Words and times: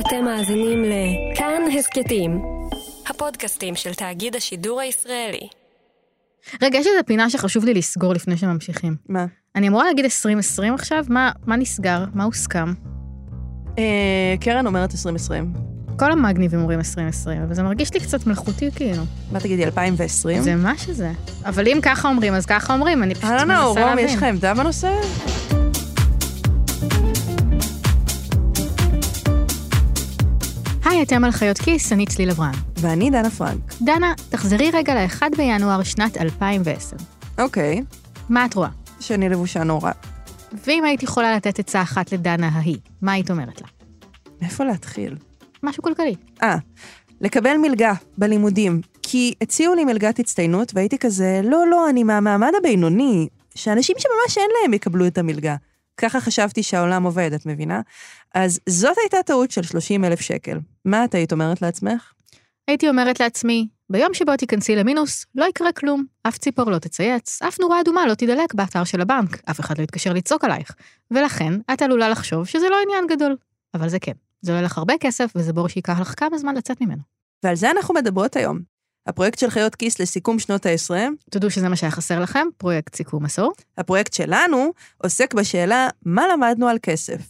אתם 0.00 0.24
מאזינים 0.24 0.84
לכאן 0.84 1.62
הסכתים, 1.78 2.42
הפודקאסטים 3.10 3.74
של 3.74 3.94
תאגיד 3.94 4.36
השידור 4.36 4.80
הישראלי. 4.80 5.48
רגע, 6.62 6.78
יש 6.78 6.86
איזה 6.86 7.02
פינה 7.06 7.30
שחשוב 7.30 7.64
לי 7.64 7.74
לסגור 7.74 8.14
לפני 8.14 8.36
שממשיכים. 8.36 8.96
מה? 9.08 9.26
אני 9.54 9.68
אמורה 9.68 9.84
להגיד 9.84 10.04
2020 10.04 10.74
עכשיו? 10.74 11.04
מה, 11.08 11.30
מה 11.46 11.56
נסגר? 11.56 12.04
מה 12.14 12.24
הוסכם? 12.24 12.72
אה, 13.78 14.34
קרן 14.40 14.66
אומרת 14.66 14.92
2020. 14.92 15.52
כל 15.98 16.12
המגניבים 16.12 16.60
אומרים 16.60 16.78
2020, 16.78 17.42
אבל 17.42 17.54
זה 17.54 17.62
מרגיש 17.62 17.94
לי 17.94 18.00
קצת 18.00 18.26
מלאכותי 18.26 18.70
כאילו. 18.74 19.02
מה 19.32 19.40
תגידי, 19.40 19.64
2020? 19.64 20.42
זה 20.42 20.54
מה 20.54 20.78
שזה. 20.78 21.12
אבל 21.44 21.68
אם 21.68 21.78
ככה 21.82 22.08
אומרים, 22.08 22.34
אז 22.34 22.46
ככה 22.46 22.74
אומרים, 22.74 23.02
אני 23.02 23.14
פשוט 23.14 23.24
אהלן 23.24 23.48
מנסה 23.48 23.60
נאור, 23.60 23.78
רום, 23.78 23.88
להבין. 23.88 24.04
יש 24.06 24.14
לך 24.14 24.22
עמדה 24.22 24.54
בנושא? 24.54 24.90
היי, 30.96 31.02
אתם 31.02 31.24
על 31.24 31.30
חיות 31.30 31.58
כיס, 31.58 31.92
אני 31.92 32.06
צליל 32.06 32.30
אברהם. 32.30 32.54
ואני 32.80 33.10
דנה 33.10 33.30
פרנק. 33.30 33.72
דנה, 33.82 34.14
תחזרי 34.30 34.70
רגע 34.70 34.94
ל-1 34.94 35.22
בינואר 35.36 35.82
שנת 35.82 36.16
2010. 36.16 36.96
אוקיי, 37.38 37.82
מה 38.28 38.46
את 38.46 38.54
רואה? 38.54 38.68
שאני 39.00 39.28
לבושה 39.28 39.64
נורא. 39.64 39.90
ואם 40.66 40.84
היית 40.84 41.02
יכולה 41.02 41.36
לתת 41.36 41.58
עצה 41.58 41.82
אחת 41.82 42.12
לדנה 42.12 42.48
ההיא, 42.48 42.76
מה 43.02 43.12
היית 43.12 43.30
אומרת 43.30 43.60
לה? 43.60 43.68
מאיפה 44.40 44.64
להתחיל? 44.64 45.16
משהו 45.62 45.82
כלכלי. 45.82 46.14
אה, 46.42 46.56
לקבל 47.20 47.56
מלגה 47.56 47.92
בלימודים. 48.18 48.80
כי 49.02 49.34
הציעו 49.40 49.74
לי 49.74 49.84
מלגת 49.84 50.18
הצטיינות, 50.18 50.72
והייתי 50.74 50.98
כזה, 50.98 51.40
לא, 51.44 51.66
לא, 51.70 51.90
אני 51.90 52.02
מהמעמד 52.02 52.52
הבינוני, 52.58 53.28
שאנשים 53.54 53.96
שממש 53.98 54.38
אין 54.38 54.50
להם 54.62 54.74
יקבלו 54.74 55.06
את 55.06 55.18
המלגה. 55.18 55.56
ככה 55.96 56.20
חשבתי 56.20 56.62
שהעולם 56.62 57.02
עובד, 57.02 57.30
את 57.34 57.46
מבינה? 57.46 57.80
אז 58.34 58.60
זאת 58.68 58.96
הייתה 59.02 59.22
טעות 59.26 59.50
של 59.50 59.62
30 59.62 60.04
אלף 60.04 60.20
שקל. 60.20 60.58
מה 60.84 61.04
את 61.04 61.14
היית 61.14 61.32
אומרת 61.32 61.62
לעצמך? 61.62 62.12
הייתי 62.68 62.88
אומרת 62.88 63.20
לעצמי, 63.20 63.68
ביום 63.90 64.14
שבו 64.14 64.36
תיכנסי 64.36 64.76
למינוס, 64.76 65.26
לא 65.34 65.44
יקרה 65.44 65.72
כלום. 65.72 66.04
אף 66.28 66.38
ציפור 66.38 66.70
לא 66.70 66.78
תצייץ, 66.78 67.42
אף 67.42 67.60
נורה 67.60 67.80
אדומה 67.80 68.06
לא 68.06 68.14
תידלק 68.14 68.54
באתר 68.54 68.84
של 68.84 69.00
הבנק, 69.00 69.40
אף 69.50 69.60
אחד 69.60 69.78
לא 69.78 69.82
יתקשר 69.82 70.12
לצעוק 70.12 70.44
עלייך. 70.44 70.74
ולכן, 71.10 71.52
את 71.72 71.82
עלולה 71.82 72.08
לחשוב 72.08 72.46
שזה 72.46 72.68
לא 72.68 72.76
עניין 72.82 73.06
גדול. 73.06 73.36
אבל 73.74 73.88
זה 73.88 73.98
כן. 73.98 74.12
זה 74.40 74.52
עולה 74.52 74.62
לך 74.62 74.78
הרבה 74.78 74.94
כסף, 75.00 75.32
וזה 75.36 75.52
בור 75.52 75.68
שייקח 75.68 76.00
לך 76.00 76.14
כמה 76.16 76.38
זמן 76.38 76.54
לצאת 76.54 76.80
ממנו. 76.80 77.02
ועל 77.42 77.54
זה 77.54 77.70
אנחנו 77.70 77.94
מדברות 77.94 78.36
היום. 78.36 78.75
הפרויקט 79.06 79.38
של 79.38 79.50
חיות 79.50 79.74
כיס 79.74 80.00
לסיכום 80.00 80.38
שנות 80.38 80.66
ה-20, 80.66 80.94
תודו 81.30 81.50
שזה 81.50 81.68
מה 81.68 81.76
שהיה 81.76 81.90
חסר 81.90 82.20
לכם, 82.20 82.46
פרויקט 82.56 82.94
סיכום 82.94 83.24
עשור. 83.24 83.52
הפרויקט 83.78 84.12
שלנו 84.12 84.72
עוסק 84.98 85.34
בשאלה 85.34 85.88
מה 86.04 86.24
למדנו 86.32 86.68
על 86.68 86.78
כסף. 86.82 87.20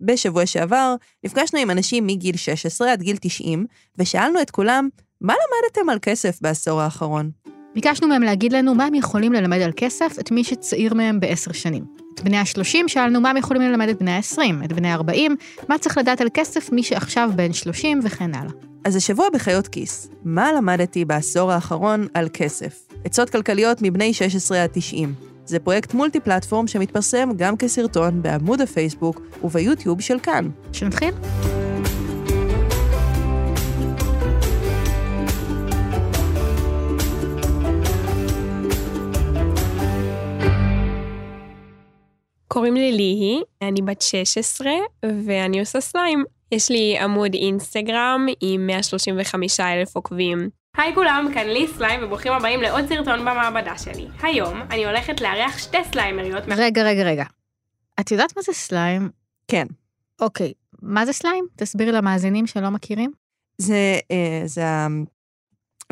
בשבוע 0.00 0.46
שעבר 0.46 0.94
נפגשנו 1.24 1.58
עם 1.58 1.70
אנשים 1.70 2.06
מגיל 2.06 2.36
16 2.36 2.92
עד 2.92 3.02
גיל 3.02 3.16
90, 3.20 3.66
ושאלנו 3.98 4.42
את 4.42 4.50
כולם, 4.50 4.88
מה 5.20 5.34
למדתם 5.34 5.90
על 5.90 5.98
כסף 6.02 6.38
בעשור 6.40 6.80
האחרון? 6.80 7.30
ביקשנו 7.74 8.08
מהם 8.08 8.22
להגיד 8.22 8.52
לנו 8.52 8.74
מה 8.74 8.84
הם 8.84 8.94
יכולים 8.94 9.32
ללמד 9.32 9.60
על 9.60 9.72
כסף 9.76 10.16
את 10.20 10.30
מי 10.30 10.44
שצעיר 10.44 10.94
מהם 10.94 11.20
בעשר 11.20 11.52
שנים. 11.52 12.05
את 12.16 12.24
בני 12.24 12.36
ה-30 12.36 12.78
שאלנו 12.86 13.20
מה 13.20 13.30
הם 13.30 13.36
יכולים 13.36 13.62
ללמד 13.62 13.88
את 13.88 13.98
בני 13.98 14.10
ה-20, 14.10 14.64
את 14.64 14.72
בני 14.72 14.92
ה-40, 14.92 15.32
מה 15.68 15.78
צריך 15.78 15.98
לדעת 15.98 16.20
על 16.20 16.28
כסף 16.34 16.72
מי 16.72 16.82
שעכשיו 16.82 17.30
בן 17.36 17.52
30 17.52 18.00
וכן 18.04 18.34
הלאה. 18.34 18.52
אז 18.84 18.96
השבוע 18.96 19.26
בחיות 19.32 19.68
כיס, 19.68 20.08
מה 20.24 20.52
למדתי 20.52 21.04
בעשור 21.04 21.52
האחרון 21.52 22.06
על 22.14 22.28
כסף? 22.32 22.86
עצות 23.04 23.30
כלכליות 23.30 23.78
מבני 23.82 24.12
16 24.14 24.62
עד 24.62 24.70
90. 24.72 25.14
זה 25.44 25.58
פרויקט 25.58 25.94
מולטי 25.94 26.20
פלטפורם 26.20 26.66
שמתפרסם 26.66 27.28
גם 27.36 27.56
כסרטון 27.56 28.22
בעמוד 28.22 28.60
הפייסבוק 28.60 29.20
וביוטיוב 29.44 30.00
של 30.00 30.18
כאן. 30.18 30.48
שנתחיל? 30.72 31.14
קוראים 42.56 42.74
לי 42.74 42.92
ליהי, 42.92 43.42
אני 43.62 43.82
בת 43.82 44.02
16 44.02 44.70
ואני 45.26 45.60
עושה 45.60 45.80
סליים. 45.80 46.24
יש 46.52 46.70
לי 46.70 46.98
עמוד 46.98 47.34
אינסטגרם 47.34 48.26
עם 48.40 48.66
135 48.66 49.60
אלף 49.60 49.96
עוקבים. 49.96 50.50
היי 50.76 50.94
כולם, 50.94 51.28
כאן 51.34 51.46
לי 51.46 51.66
סליים 51.76 52.02
וברוכים 52.02 52.32
הבאים 52.32 52.60
לעוד 52.62 52.88
סרטון 52.88 53.20
במעבדה 53.20 53.78
שלי. 53.78 54.06
היום 54.22 54.62
אני 54.70 54.86
הולכת 54.86 55.20
לארח 55.20 55.58
שתי 55.58 55.78
סליימריות. 55.92 56.44
רגע, 56.56 56.82
רגע, 56.82 57.02
רגע. 57.02 57.24
את 58.00 58.10
יודעת 58.10 58.36
מה 58.36 58.42
זה 58.42 58.52
סליים? 58.52 59.10
כן. 59.48 59.66
אוקיי, 60.20 60.52
מה 60.82 61.06
זה 61.06 61.12
סליים? 61.12 61.46
תסבירי 61.56 61.92
למאזינים 61.92 62.46
שלא 62.46 62.70
מכירים. 62.70 63.12
זה, 63.58 63.98
אה, 64.10 64.42
זה. 64.44 64.62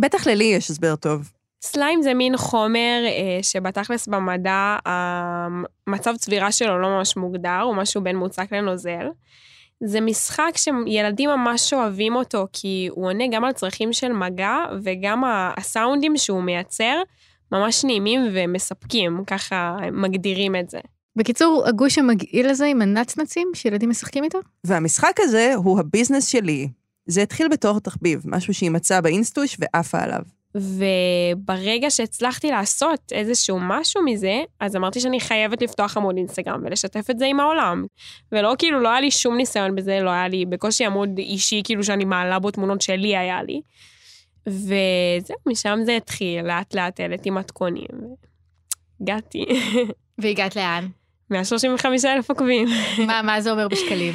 בטח 0.01 0.27
ללי 0.27 0.45
יש 0.45 0.71
הסבר 0.71 0.97
טוב. 0.97 1.31
סליים 1.65 2.03
זה 2.03 2.15
מין 2.15 2.37
חומר 2.37 3.03
אה, 3.07 3.43
שבתכלס 3.43 4.09
במדע 4.09 4.77
המצב 4.87 6.17
צבירה 6.17 6.53
שלו 6.53 6.79
לא 6.79 6.89
ממש 6.89 7.17
מוגדר, 7.17 7.61
הוא 7.61 7.77
משהו 7.77 8.01
בין 8.01 8.17
מוצק 8.17 8.53
לנוזל. 8.53 9.09
זה 9.85 10.01
משחק 10.01 10.53
שילדים 10.57 11.31
ממש 11.31 11.73
אוהבים 11.73 12.17
אותו, 12.17 12.47
כי 12.53 12.89
הוא 12.91 13.07
עונה 13.07 13.25
גם 13.33 13.45
על 13.45 13.53
צרכים 13.53 13.93
של 13.93 14.13
מגע, 14.13 14.57
וגם 14.83 15.23
הסאונדים 15.27 16.17
שהוא 16.17 16.43
מייצר 16.43 17.03
ממש 17.53 17.85
נעימים 17.85 18.21
ומספקים, 18.33 19.25
ככה 19.27 19.77
הם 19.83 20.03
מגדירים 20.03 20.57
את 20.57 20.71
זה. 20.71 20.81
בקיצור, 21.17 21.65
הגוש 21.67 21.99
המגעיל 21.99 22.49
הזה 22.49 22.67
עם 22.67 22.83
הנצנצים 22.83 23.49
שילדים 23.55 23.91
משחקים 23.91 24.25
איתו? 24.25 24.39
והמשחק 24.65 25.17
הזה 25.19 25.53
הוא 25.55 25.81
הביזנס 25.81 26.27
שלי. 26.27 26.69
זה 27.07 27.23
התחיל 27.23 27.49
בתור 27.49 27.81
תחביב, 27.81 28.23
משהו 28.25 28.55
שהיא 28.55 28.71
מצאה 28.71 29.01
באינסטוש 29.01 29.57
ועפה 29.61 30.01
עליו. 30.01 30.23
וברגע 30.55 31.91
שהצלחתי 31.91 32.51
לעשות 32.51 33.13
איזשהו 33.13 33.59
משהו 33.61 34.03
מזה, 34.05 34.43
אז 34.61 34.77
אמרתי 34.77 35.01
שאני 35.01 35.21
חייבת 35.21 35.63
לפתוח 35.63 35.97
עמוד 35.97 36.17
אינסטגרם 36.17 36.61
ולשתף 36.65 37.11
את 37.11 37.19
זה 37.19 37.27
עם 37.27 37.41
העולם. 37.41 37.85
ולא, 38.33 38.55
כאילו, 38.59 38.81
לא 38.81 38.89
היה 38.89 39.01
לי 39.01 39.11
שום 39.11 39.37
ניסיון 39.37 39.75
בזה, 39.75 40.01
לא 40.01 40.11
היה 40.11 40.29
לי 40.29 40.47
בקושי 40.47 40.85
עמוד 40.85 41.19
אישי, 41.19 41.61
כאילו, 41.65 41.85
שאני 41.85 42.05
מעלה 42.05 42.39
בו 42.39 42.51
תמונות 42.51 42.81
שלי 42.81 43.17
היה 43.17 43.43
לי. 43.43 43.61
וזהו, 44.47 45.37
משם 45.47 45.79
זה 45.85 45.97
התחיל, 45.97 46.47
לאט 46.47 46.75
לאט 46.75 47.01
העליתי 47.01 47.31
מתכונים. 47.31 47.87
הגעתי. 49.01 49.45
והגעת 50.19 50.57
לאן? 50.57 50.87
135 51.31 52.05
אלף 52.05 52.31
עוקבים. 52.31 52.69
מה, 53.07 53.23
מה 53.23 53.41
זה 53.41 53.51
אומר 53.51 53.69
בשקלים? 53.69 54.15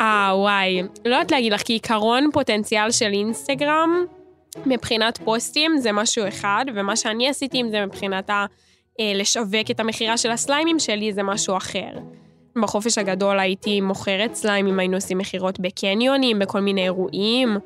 אה, 0.00 0.30
וואי. 0.34 0.82
לא 1.04 1.14
יודעת 1.14 1.30
להגיד 1.30 1.52
לך, 1.52 1.62
כי 1.62 1.72
עיקרון 1.72 2.30
פוטנציאל 2.32 2.90
של 2.90 3.12
אינסטגרם, 3.12 4.04
מבחינת 4.66 5.18
פוסטים 5.24 5.78
זה 5.78 5.92
משהו 5.92 6.28
אחד, 6.28 6.64
ומה 6.74 6.96
שאני 6.96 7.28
עשיתי 7.28 7.58
עם 7.58 7.70
זה 7.70 7.86
מבחינת 7.86 8.30
ה... 8.30 8.46
אה, 9.00 9.12
לשווק 9.14 9.70
את 9.70 9.80
המכירה 9.80 10.16
של 10.16 10.30
הסליימים 10.30 10.78
שלי 10.78 11.12
זה 11.12 11.22
משהו 11.22 11.56
אחר. 11.56 11.90
בחופש 12.62 12.98
הגדול 12.98 13.40
הייתי 13.40 13.80
מוכרת 13.80 14.34
סליימים, 14.34 14.78
היינו 14.78 14.96
עושים 14.96 15.18
מכירות 15.18 15.60
בקניונים, 15.60 16.38
בכל 16.38 16.60
מיני 16.60 16.84
אירועים. 16.84 17.56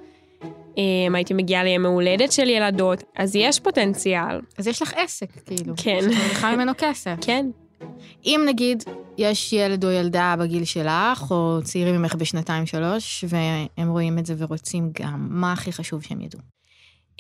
אה, 0.79 0.83
הייתי 1.15 1.35
מגיעה 1.35 1.65
לימי 1.65 1.89
הולדת 1.89 2.33
של 2.33 2.49
ילדות, 2.49 3.03
אז 3.17 3.37
יש 3.37 3.61
פוטנציאל, 3.61 4.41
אז 4.59 4.67
יש 4.67 4.83
לך 4.83 4.95
עסק, 4.97 5.29
כאילו. 5.47 5.75
כן. 5.77 5.99
שאת 6.01 6.09
מרוויחה 6.09 6.57
ממנו 6.57 6.73
כסף. 6.79 7.15
כן. 7.21 7.47
אם 8.25 8.41
נגיד 8.47 8.85
יש 9.19 9.53
ילד 9.53 9.85
או 9.85 9.91
ילדה 9.91 10.35
בגיל 10.39 10.65
שלך, 10.65 11.31
או 11.31 11.59
צעירים 11.65 11.97
ממך 11.97 12.15
בשנתיים-שלוש, 12.15 13.25
והם 13.29 13.89
רואים 13.89 14.19
את 14.19 14.27
זה 14.27 14.35
ורוצים 14.39 14.91
גם, 15.01 15.27
מה 15.31 15.53
הכי 15.53 15.73
חשוב 15.73 16.03
שהם 16.03 16.21
ידעו? 16.21 16.41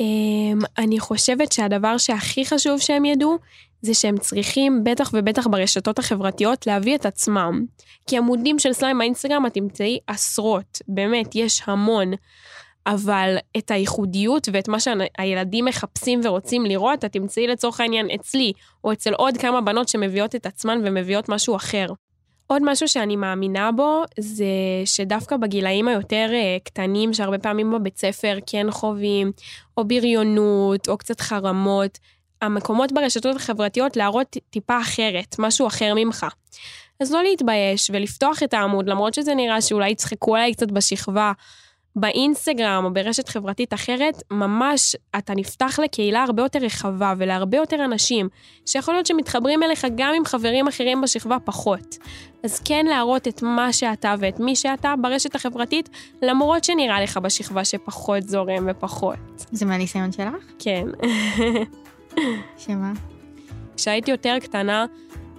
אמ, 0.00 0.58
אני 0.78 1.00
חושבת 1.00 1.52
שהדבר 1.52 1.98
שהכי 1.98 2.44
חשוב 2.46 2.80
שהם 2.80 3.04
ידעו, 3.04 3.38
זה 3.82 3.94
שהם 3.94 4.18
צריכים, 4.18 4.84
בטח 4.84 5.10
ובטח 5.12 5.46
ברשתות 5.46 5.98
החברתיות, 5.98 6.66
להביא 6.66 6.94
את 6.94 7.06
עצמם. 7.06 7.64
כי 8.06 8.18
עמודים 8.18 8.58
של 8.58 8.72
סליים 8.72 8.98
באינסטגרם 8.98 9.46
את 9.46 9.54
תמצאי 9.54 9.98
עשרות, 10.06 10.78
באמת, 10.88 11.34
יש 11.34 11.62
המון. 11.66 12.12
אבל 12.86 13.36
את 13.56 13.70
הייחודיות 13.70 14.48
ואת 14.52 14.68
מה 14.68 14.80
שהילדים 14.80 15.64
מחפשים 15.64 16.20
ורוצים 16.24 16.64
לראות, 16.66 17.04
את 17.04 17.12
תמצאי 17.12 17.46
לצורך 17.46 17.80
העניין 17.80 18.10
אצלי, 18.14 18.52
או 18.84 18.92
אצל 18.92 19.14
עוד 19.14 19.36
כמה 19.36 19.60
בנות 19.60 19.88
שמביאות 19.88 20.34
את 20.34 20.46
עצמן 20.46 20.80
ומביאות 20.84 21.28
משהו 21.28 21.56
אחר. 21.56 21.86
עוד 22.46 22.62
משהו 22.64 22.88
שאני 22.88 23.16
מאמינה 23.16 23.72
בו, 23.72 24.02
זה 24.18 24.44
שדווקא 24.84 25.36
בגילאים 25.36 25.88
היותר 25.88 26.30
אה, 26.32 26.56
קטנים, 26.64 27.14
שהרבה 27.14 27.38
פעמים 27.38 27.72
בבית 27.72 27.98
ספר 27.98 28.38
כן 28.46 28.66
חווים, 28.70 29.32
או 29.76 29.84
בריונות, 29.84 30.88
או 30.88 30.98
קצת 30.98 31.20
חרמות, 31.20 31.98
המקומות 32.42 32.92
ברשתות 32.92 33.36
החברתיות 33.36 33.96
להראות 33.96 34.36
טיפה 34.50 34.80
אחרת, 34.80 35.36
משהו 35.38 35.66
אחר 35.66 35.92
ממך. 35.96 36.26
אז 37.00 37.12
לא 37.12 37.22
להתבייש 37.22 37.90
ולפתוח 37.92 38.42
את 38.42 38.54
העמוד, 38.54 38.88
למרות 38.88 39.14
שזה 39.14 39.34
נראה 39.34 39.60
שאולי 39.60 39.90
יצחקו 39.90 40.36
עליי 40.36 40.54
קצת 40.54 40.70
בשכבה, 40.70 41.32
באינסטגרם 41.96 42.84
או 42.84 42.92
ברשת 42.94 43.28
חברתית 43.28 43.74
אחרת, 43.74 44.22
ממש 44.30 44.96
אתה 45.18 45.34
נפתח 45.34 45.78
לקהילה 45.82 46.22
הרבה 46.22 46.42
יותר 46.42 46.58
רחבה 46.58 47.14
ולהרבה 47.18 47.56
יותר 47.56 47.84
אנשים, 47.84 48.28
שיכול 48.66 48.94
להיות 48.94 49.06
שמתחברים 49.06 49.62
אליך 49.62 49.86
גם 49.94 50.12
עם 50.16 50.24
חברים 50.24 50.68
אחרים 50.68 51.00
בשכבה 51.00 51.38
פחות. 51.44 51.98
אז 52.44 52.60
כן 52.64 52.86
להראות 52.86 53.28
את 53.28 53.42
מה 53.42 53.72
שאתה 53.72 54.14
ואת 54.18 54.40
מי 54.40 54.56
שאתה 54.56 54.94
ברשת 55.02 55.34
החברתית, 55.34 55.88
למרות 56.22 56.64
שנראה 56.64 57.00
לך 57.02 57.16
בשכבה 57.16 57.64
שפחות 57.64 58.22
זורם 58.22 58.68
ופחות. 58.70 59.18
זה 59.52 59.66
מהניסיון 59.66 60.12
שלך? 60.12 60.34
כן. 60.58 60.86
שמה? 62.58 62.92
כשהייתי 63.76 64.10
יותר 64.10 64.36
קטנה, 64.40 64.86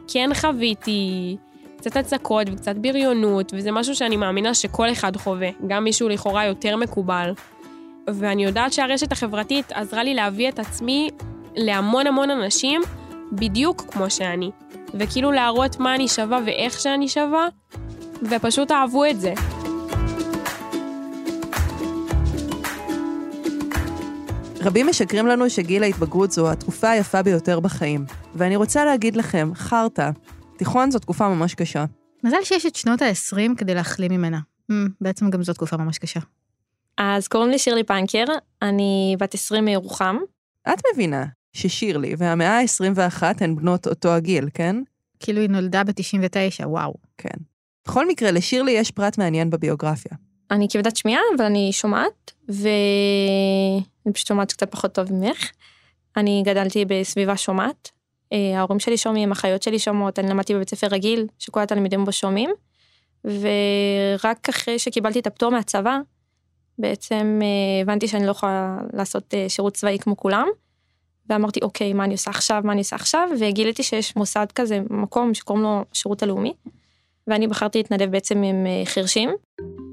כן 0.07 0.29
חוויתי 0.33 1.37
קצת 1.85 1.97
הצקות 1.97 2.47
וקצת 2.53 2.75
בריונות, 2.75 3.51
וזה 3.55 3.71
משהו 3.71 3.95
שאני 3.95 4.17
מאמינה 4.17 4.53
שכל 4.53 4.91
אחד 4.91 5.17
חווה, 5.17 5.49
גם 5.67 5.83
מישהו 5.83 6.09
לכאורה 6.09 6.45
יותר 6.45 6.75
מקובל. 6.75 7.33
ואני 8.07 8.45
יודעת 8.45 8.73
שהרשת 8.73 9.11
החברתית 9.11 9.71
עזרה 9.71 10.03
לי 10.03 10.13
להביא 10.13 10.49
את 10.49 10.59
עצמי 10.59 11.09
להמון 11.55 12.07
המון 12.07 12.29
אנשים 12.31 12.81
בדיוק 13.31 13.81
כמו 13.81 14.09
שאני. 14.09 14.51
וכאילו 14.93 15.31
להראות 15.31 15.79
מה 15.79 15.95
אני 15.95 16.07
שווה 16.07 16.39
ואיך 16.45 16.79
שאני 16.79 17.07
שווה, 17.07 17.47
ופשוט 18.21 18.71
אהבו 18.71 19.05
את 19.05 19.21
זה. 19.21 19.33
רבים 24.61 24.87
משקרים 24.87 25.27
לנו 25.27 25.49
שגיל 25.49 25.83
ההתבגרות 25.83 26.31
זו 26.31 26.51
התקופה 26.51 26.89
היפה 26.89 27.21
ביותר 27.21 27.59
בחיים. 27.59 28.05
ואני 28.35 28.55
רוצה 28.55 28.85
להגיד 28.85 29.15
לכם, 29.15 29.51
חרטא, 29.55 30.09
תיכון 30.57 30.91
זו 30.91 30.99
תקופה 30.99 31.29
ממש 31.29 31.55
קשה. 31.55 31.85
מזל 32.23 32.43
שיש 32.43 32.65
את 32.65 32.75
שנות 32.75 33.01
ה-20 33.01 33.55
כדי 33.57 33.73
להחלים 33.73 34.11
ממנה. 34.11 34.39
Mm, 34.71 34.73
בעצם 35.01 35.29
גם 35.29 35.43
זו 35.43 35.53
תקופה 35.53 35.77
ממש 35.77 35.97
קשה. 35.97 36.19
אז 36.97 37.27
קוראים 37.27 37.51
לי 37.51 37.59
שירלי 37.59 37.83
פנקר, 37.83 38.25
אני 38.61 39.15
בת 39.19 39.33
20 39.33 39.65
מירוחם. 39.65 40.17
את 40.73 40.81
מבינה 40.93 41.25
ששירלי 41.53 42.15
והמאה 42.17 42.59
ה-21 42.59 43.23
הן 43.39 43.55
בנות 43.55 43.87
אותו 43.87 44.09
הגיל, 44.13 44.49
כן? 44.53 44.75
כאילו 45.19 45.41
היא 45.41 45.49
נולדה 45.49 45.83
ב-99, 45.83 46.65
וואו. 46.65 46.93
כן. 47.17 47.37
בכל 47.85 48.07
מקרה, 48.07 48.31
לשירלי 48.31 48.71
יש 48.71 48.91
פרט 48.91 49.17
מעניין 49.17 49.49
בביוגרפיה. 49.49 50.11
אני 50.51 50.67
כבדת 50.69 50.97
שמיעה, 50.97 51.21
אבל 51.37 51.45
אני 51.45 51.69
שומעת, 51.73 52.31
ואני 52.49 54.13
פשוט 54.13 54.27
שומעת 54.27 54.51
קצת 54.51 54.71
פחות 54.71 54.93
טוב 54.93 55.13
ממך. 55.13 55.51
אני 56.17 56.43
גדלתי 56.45 56.85
בסביבה 56.85 57.37
שומעת. 57.37 57.91
אה, 58.35 58.59
ההורים 58.59 58.79
שלי 58.79 58.97
שומעים, 58.97 59.31
אחיות 59.31 59.63
שלי 59.63 59.79
שומעות, 59.79 60.19
אני 60.19 60.29
למדתי 60.29 60.53
בבית 60.53 60.69
ספר 60.69 60.87
רגיל, 60.87 61.27
שכל 61.39 61.59
התלמידים 61.61 62.05
בו 62.05 62.11
שומעים. 62.11 62.49
ורק 63.25 64.49
אחרי 64.49 64.79
שקיבלתי 64.79 65.19
את 65.19 65.27
הפטור 65.27 65.51
מהצבא, 65.51 65.99
בעצם 66.79 67.39
אה, 67.41 67.81
הבנתי 67.81 68.07
שאני 68.07 68.25
לא 68.25 68.31
יכולה 68.31 68.77
לעשות 68.93 69.33
אה, 69.33 69.45
שירות 69.49 69.73
צבאי 69.73 69.97
כמו 69.99 70.17
כולם. 70.17 70.47
ואמרתי, 71.29 71.59
אוקיי, 71.63 71.93
מה 71.93 72.03
אני 72.03 72.13
עושה 72.13 72.31
עכשיו, 72.31 72.61
מה 72.65 72.71
אני 72.71 72.81
עושה 72.81 72.95
עכשיו, 72.95 73.29
וגיליתי 73.39 73.83
שיש 73.83 74.15
מוסד 74.15 74.45
כזה, 74.55 74.79
מקום 74.89 75.33
שקוראים 75.33 75.63
לו 75.63 75.85
שירות 75.93 76.23
הלאומי. 76.23 76.53
ואני 77.27 77.47
בחרתי 77.47 77.77
להתנדב 77.77 78.11
בעצם 78.11 78.43
עם 78.43 78.67
חירשים, 78.85 79.29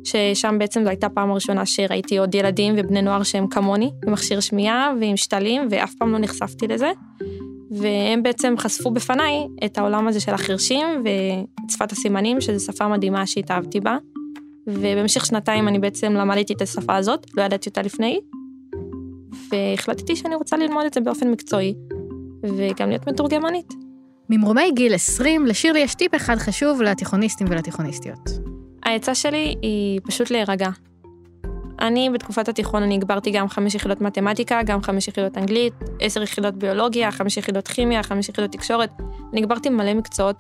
ששם 0.04 0.58
בעצם 0.58 0.82
זו 0.82 0.88
הייתה 0.88 1.08
פעם 1.08 1.30
הראשונה 1.30 1.66
שראיתי 1.66 2.18
עוד 2.18 2.34
ילדים 2.34 2.74
ובני 2.76 3.02
נוער 3.02 3.22
שהם 3.22 3.46
כמוני, 3.48 3.90
עם 4.06 4.12
מכשיר 4.12 4.40
שמיעה 4.40 4.92
ועם 5.00 5.16
שתלים, 5.16 5.68
ואף 5.70 5.92
פעם 5.98 6.12
לא 6.12 6.18
נחשפתי 6.18 6.68
לזה. 6.68 6.92
והם 7.72 8.22
בעצם 8.22 8.54
חשפו 8.58 8.90
בפניי 8.90 9.46
את 9.64 9.78
העולם 9.78 10.08
הזה 10.08 10.20
של 10.20 10.34
החירשים 10.34 10.86
ואת 11.04 11.70
שפת 11.70 11.92
הסימנים, 11.92 12.40
שזו 12.40 12.64
שפה 12.64 12.88
מדהימה 12.88 13.26
שהתאהבתי 13.26 13.80
בה. 13.80 13.96
ובמשך 14.66 15.26
שנתיים 15.26 15.69
אני 15.69 15.78
בעצם 15.78 16.12
למדתי 16.12 16.52
את 16.52 16.62
השפה 16.62 16.96
הזאת, 16.96 17.26
לא 17.34 17.42
ידעתי 17.42 17.69
אותה 17.69 17.82
לפני, 17.82 18.20
והחלטתי 19.52 20.16
שאני 20.16 20.34
רוצה 20.34 20.56
ללמוד 20.56 20.84
את 20.86 20.94
זה 20.94 21.00
באופן 21.00 21.30
מקצועי, 21.30 21.74
וגם 22.42 22.88
להיות 22.88 23.08
מתורגמנית. 23.08 23.75
ממרומי 24.30 24.72
גיל 24.75 24.94
20, 24.94 25.46
לשירלי 25.46 25.80
יש 25.80 25.94
טיפ 25.94 26.14
אחד 26.14 26.36
חשוב 26.36 26.82
לתיכוניסטים 26.82 27.46
ולתיכוניסטיות. 27.50 28.30
העצה 28.82 29.14
שלי 29.14 29.54
היא 29.62 30.00
פשוט 30.04 30.30
להירגע. 30.30 30.68
אני 31.82 32.11
בתקופת 32.11 32.49
התיכון 32.49 32.82
אני 32.82 32.94
הגברתי 32.94 33.31
גם 33.31 33.49
חמש 33.49 33.75
יחידות 33.75 34.00
מתמטיקה, 34.00 34.62
גם 34.62 34.82
חמש 34.82 35.08
יחידות 35.08 35.38
אנגלית, 35.38 35.73
עשר 36.00 36.23
יחידות 36.23 36.55
ביולוגיה, 36.55 37.11
חמש 37.11 37.37
יחידות 37.37 37.69
כימיה, 37.69 38.02
חמש 38.02 38.29
יחידות 38.29 38.52
תקשורת. 38.52 38.90
אני 39.32 39.40
הגברתי 39.40 39.69
מלא 39.69 39.94
מקצועות, 39.94 40.37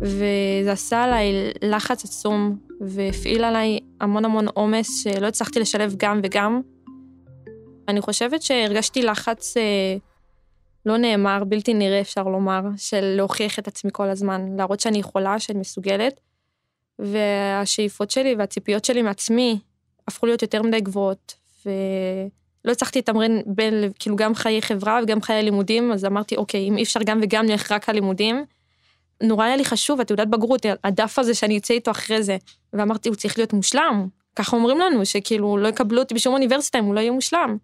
וזה 0.00 0.72
עשה 0.72 1.02
עליי 1.04 1.32
לחץ 1.62 2.04
עצום, 2.04 2.58
והפעיל 2.80 3.44
עליי 3.44 3.80
המון 4.00 4.24
המון 4.24 4.48
עומס 4.48 5.02
שלא 5.02 5.26
הצלחתי 5.26 5.60
לשלב 5.60 5.94
גם 5.96 6.20
וגם. 6.22 6.60
אני 7.88 8.00
חושבת 8.00 8.42
שהרגשתי 8.42 9.02
לחץ 9.02 9.56
אה, 9.56 9.96
לא 10.86 10.96
נאמר, 10.96 11.44
בלתי 11.44 11.74
נראה 11.74 12.00
אפשר 12.00 12.22
לומר, 12.22 12.60
של 12.76 13.14
להוכיח 13.16 13.58
את 13.58 13.68
עצמי 13.68 13.90
כל 13.94 14.08
הזמן, 14.08 14.56
להראות 14.56 14.80
שאני 14.80 14.98
יכולה, 14.98 15.38
שאני 15.38 15.58
מסוגלת. 15.58 16.20
והשאיפות 16.98 18.10
שלי 18.10 18.34
והציפיות 18.38 18.84
שלי 18.84 19.02
מעצמי 19.02 19.58
הפכו 20.08 20.26
להיות 20.26 20.42
יותר 20.42 20.62
מדי 20.62 20.80
גבוהות, 20.80 21.34
ולא 21.66 22.72
הצלחתי 22.72 22.98
לתמרן 22.98 23.40
בין, 23.46 23.90
כאילו, 23.98 24.16
גם 24.16 24.34
חיי 24.34 24.62
חברה 24.62 25.00
וגם 25.02 25.22
חיי 25.22 25.42
לימודים, 25.42 25.92
אז 25.92 26.04
אמרתי, 26.04 26.36
אוקיי, 26.36 26.68
אם 26.68 26.76
אי 26.76 26.82
אפשר 26.82 27.00
גם 27.02 27.20
וגם 27.22 27.46
נלך 27.46 27.72
רק 27.72 27.88
הלימודים, 27.88 28.44
נורא 29.22 29.44
היה 29.44 29.56
לי 29.56 29.64
חשוב, 29.64 30.00
התעודת 30.00 30.28
בגרות, 30.28 30.66
הדף 30.84 31.18
הזה 31.18 31.34
שאני 31.34 31.58
אצא 31.58 31.74
איתו 31.74 31.90
אחרי 31.90 32.22
זה, 32.22 32.36
ואמרתי, 32.72 33.08
הוא 33.08 33.16
צריך 33.16 33.38
להיות 33.38 33.52
מושלם. 33.52 34.08
ככה 34.36 34.56
אומרים 34.56 34.78
לנו, 34.78 35.06
שכאילו 35.06 35.56
לא 35.56 35.68
יקבלו 35.68 36.00
אותי 36.00 36.14
בשום 36.14 36.34
אוניברסיטה 36.34 36.78
אם 36.78 36.84
הוא 36.84 36.94
לא 36.94 37.00
יהיה 37.00 37.12
מושלם. 37.12 37.56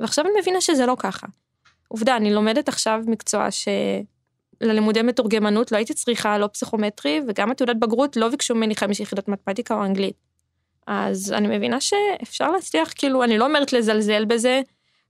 ועכשיו 0.00 0.24
אני 0.24 0.34
מבינה 0.40 0.60
שזה 0.60 0.86
לא 0.86 0.96
ככה. 0.98 1.26
עובדה, 1.88 2.16
אני 2.16 2.34
לומדת 2.34 2.68
עכשיו 2.68 3.00
מקצוע 3.06 3.48
שללימודי 4.60 5.02
מתורגמנות 5.02 5.72
לא 5.72 5.76
הייתי 5.76 5.94
צריכה, 5.94 6.38
לא 6.38 6.48
פסיכומטרי, 6.52 7.20
וגם 7.28 7.50
התעודת 7.50 7.76
בגרות 7.76 8.16
לא 8.16 8.28
ביקשו 8.28 8.54
ממני 8.54 8.76
חמש 8.76 9.00
יחידות 9.00 9.28
מתמטיקה 9.28 9.74
או 9.74 9.84
אנגלית. 9.84 10.33
אז 10.86 11.32
אני 11.32 11.56
מבינה 11.56 11.80
שאפשר 11.80 12.50
להצליח, 12.50 12.92
כאילו, 12.94 13.24
אני 13.24 13.38
לא 13.38 13.46
אומרת 13.46 13.72
לזלזל 13.72 14.24
בזה, 14.24 14.60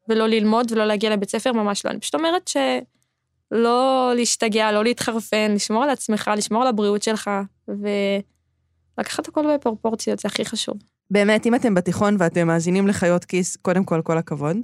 ולא 0.09 0.27
ללמוד 0.27 0.73
ולא 0.73 0.85
להגיע 0.85 1.11
לבית 1.11 1.31
ספר, 1.31 1.53
ממש 1.53 1.85
לא. 1.87 1.91
אני 1.91 2.01
פשוט 2.01 2.15
אומרת 2.15 2.49
שלא 2.49 4.13
להשתגע, 4.17 4.73
לא 4.73 4.85
להתחרפן, 4.85 5.53
לשמור 5.55 5.85
על 5.85 5.91
עצמך, 5.91 6.31
לשמור 6.37 6.63
על 6.63 6.69
הבריאות 6.69 7.03
שלך, 7.03 7.31
ולקחת 8.99 9.29
הכל 9.29 9.55
בפרופורציות, 9.55 10.19
זה 10.19 10.29
הכי 10.29 10.45
חשוב. 10.45 10.77
באמת, 11.11 11.47
אם 11.47 11.55
אתם 11.55 11.75
בתיכון 11.75 12.17
ואתם 12.19 12.47
מאזינים 12.47 12.89
לחיות 12.89 13.25
כיס, 13.25 13.57
קודם 13.57 13.85
כל, 13.85 14.01
כל 14.05 14.19
הכבוד, 14.19 14.57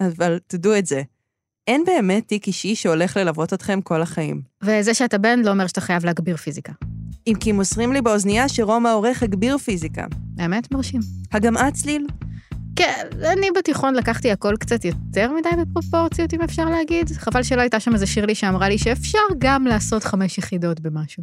אבל 0.00 0.38
תדעו 0.46 0.78
את 0.78 0.86
זה. 0.86 1.02
אין 1.66 1.84
באמת 1.84 2.28
תיק 2.28 2.46
אישי 2.46 2.74
שהולך 2.74 3.16
ללוות 3.16 3.52
אתכם 3.52 3.80
כל 3.80 4.02
החיים. 4.02 4.42
וזה 4.62 4.94
שאתה 4.94 5.18
בן 5.18 5.40
לא 5.44 5.50
אומר 5.50 5.66
שאתה 5.66 5.80
חייב 5.80 6.04
להגביר 6.04 6.36
פיזיקה. 6.36 6.72
אם 7.26 7.34
כי 7.40 7.52
מוסרים 7.52 7.92
לי 7.92 8.02
באוזנייה 8.02 8.48
שרום 8.48 8.86
העורך 8.86 9.22
הגביר 9.22 9.58
פיזיקה. 9.58 10.06
האמת, 10.38 10.72
מרשים. 10.72 11.00
הגמעה 11.32 11.70
צליל? 11.70 12.06
כן, 12.76 13.06
אני 13.32 13.46
בתיכון 13.58 13.94
לקחתי 13.94 14.30
הכל 14.30 14.54
קצת 14.60 14.84
יותר 14.84 15.32
מדי 15.32 15.62
בפרופורציות, 15.62 16.34
אם 16.34 16.42
אפשר 16.42 16.64
להגיד. 16.64 17.10
חבל 17.10 17.42
שלא 17.42 17.60
הייתה 17.60 17.80
שם 17.80 17.94
איזה 17.94 18.06
שירלי 18.06 18.34
שאמרה 18.34 18.68
לי 18.68 18.78
שאפשר 18.78 19.18
גם 19.38 19.66
לעשות 19.66 20.04
חמש 20.04 20.38
יחידות 20.38 20.80
במשהו. 20.80 21.22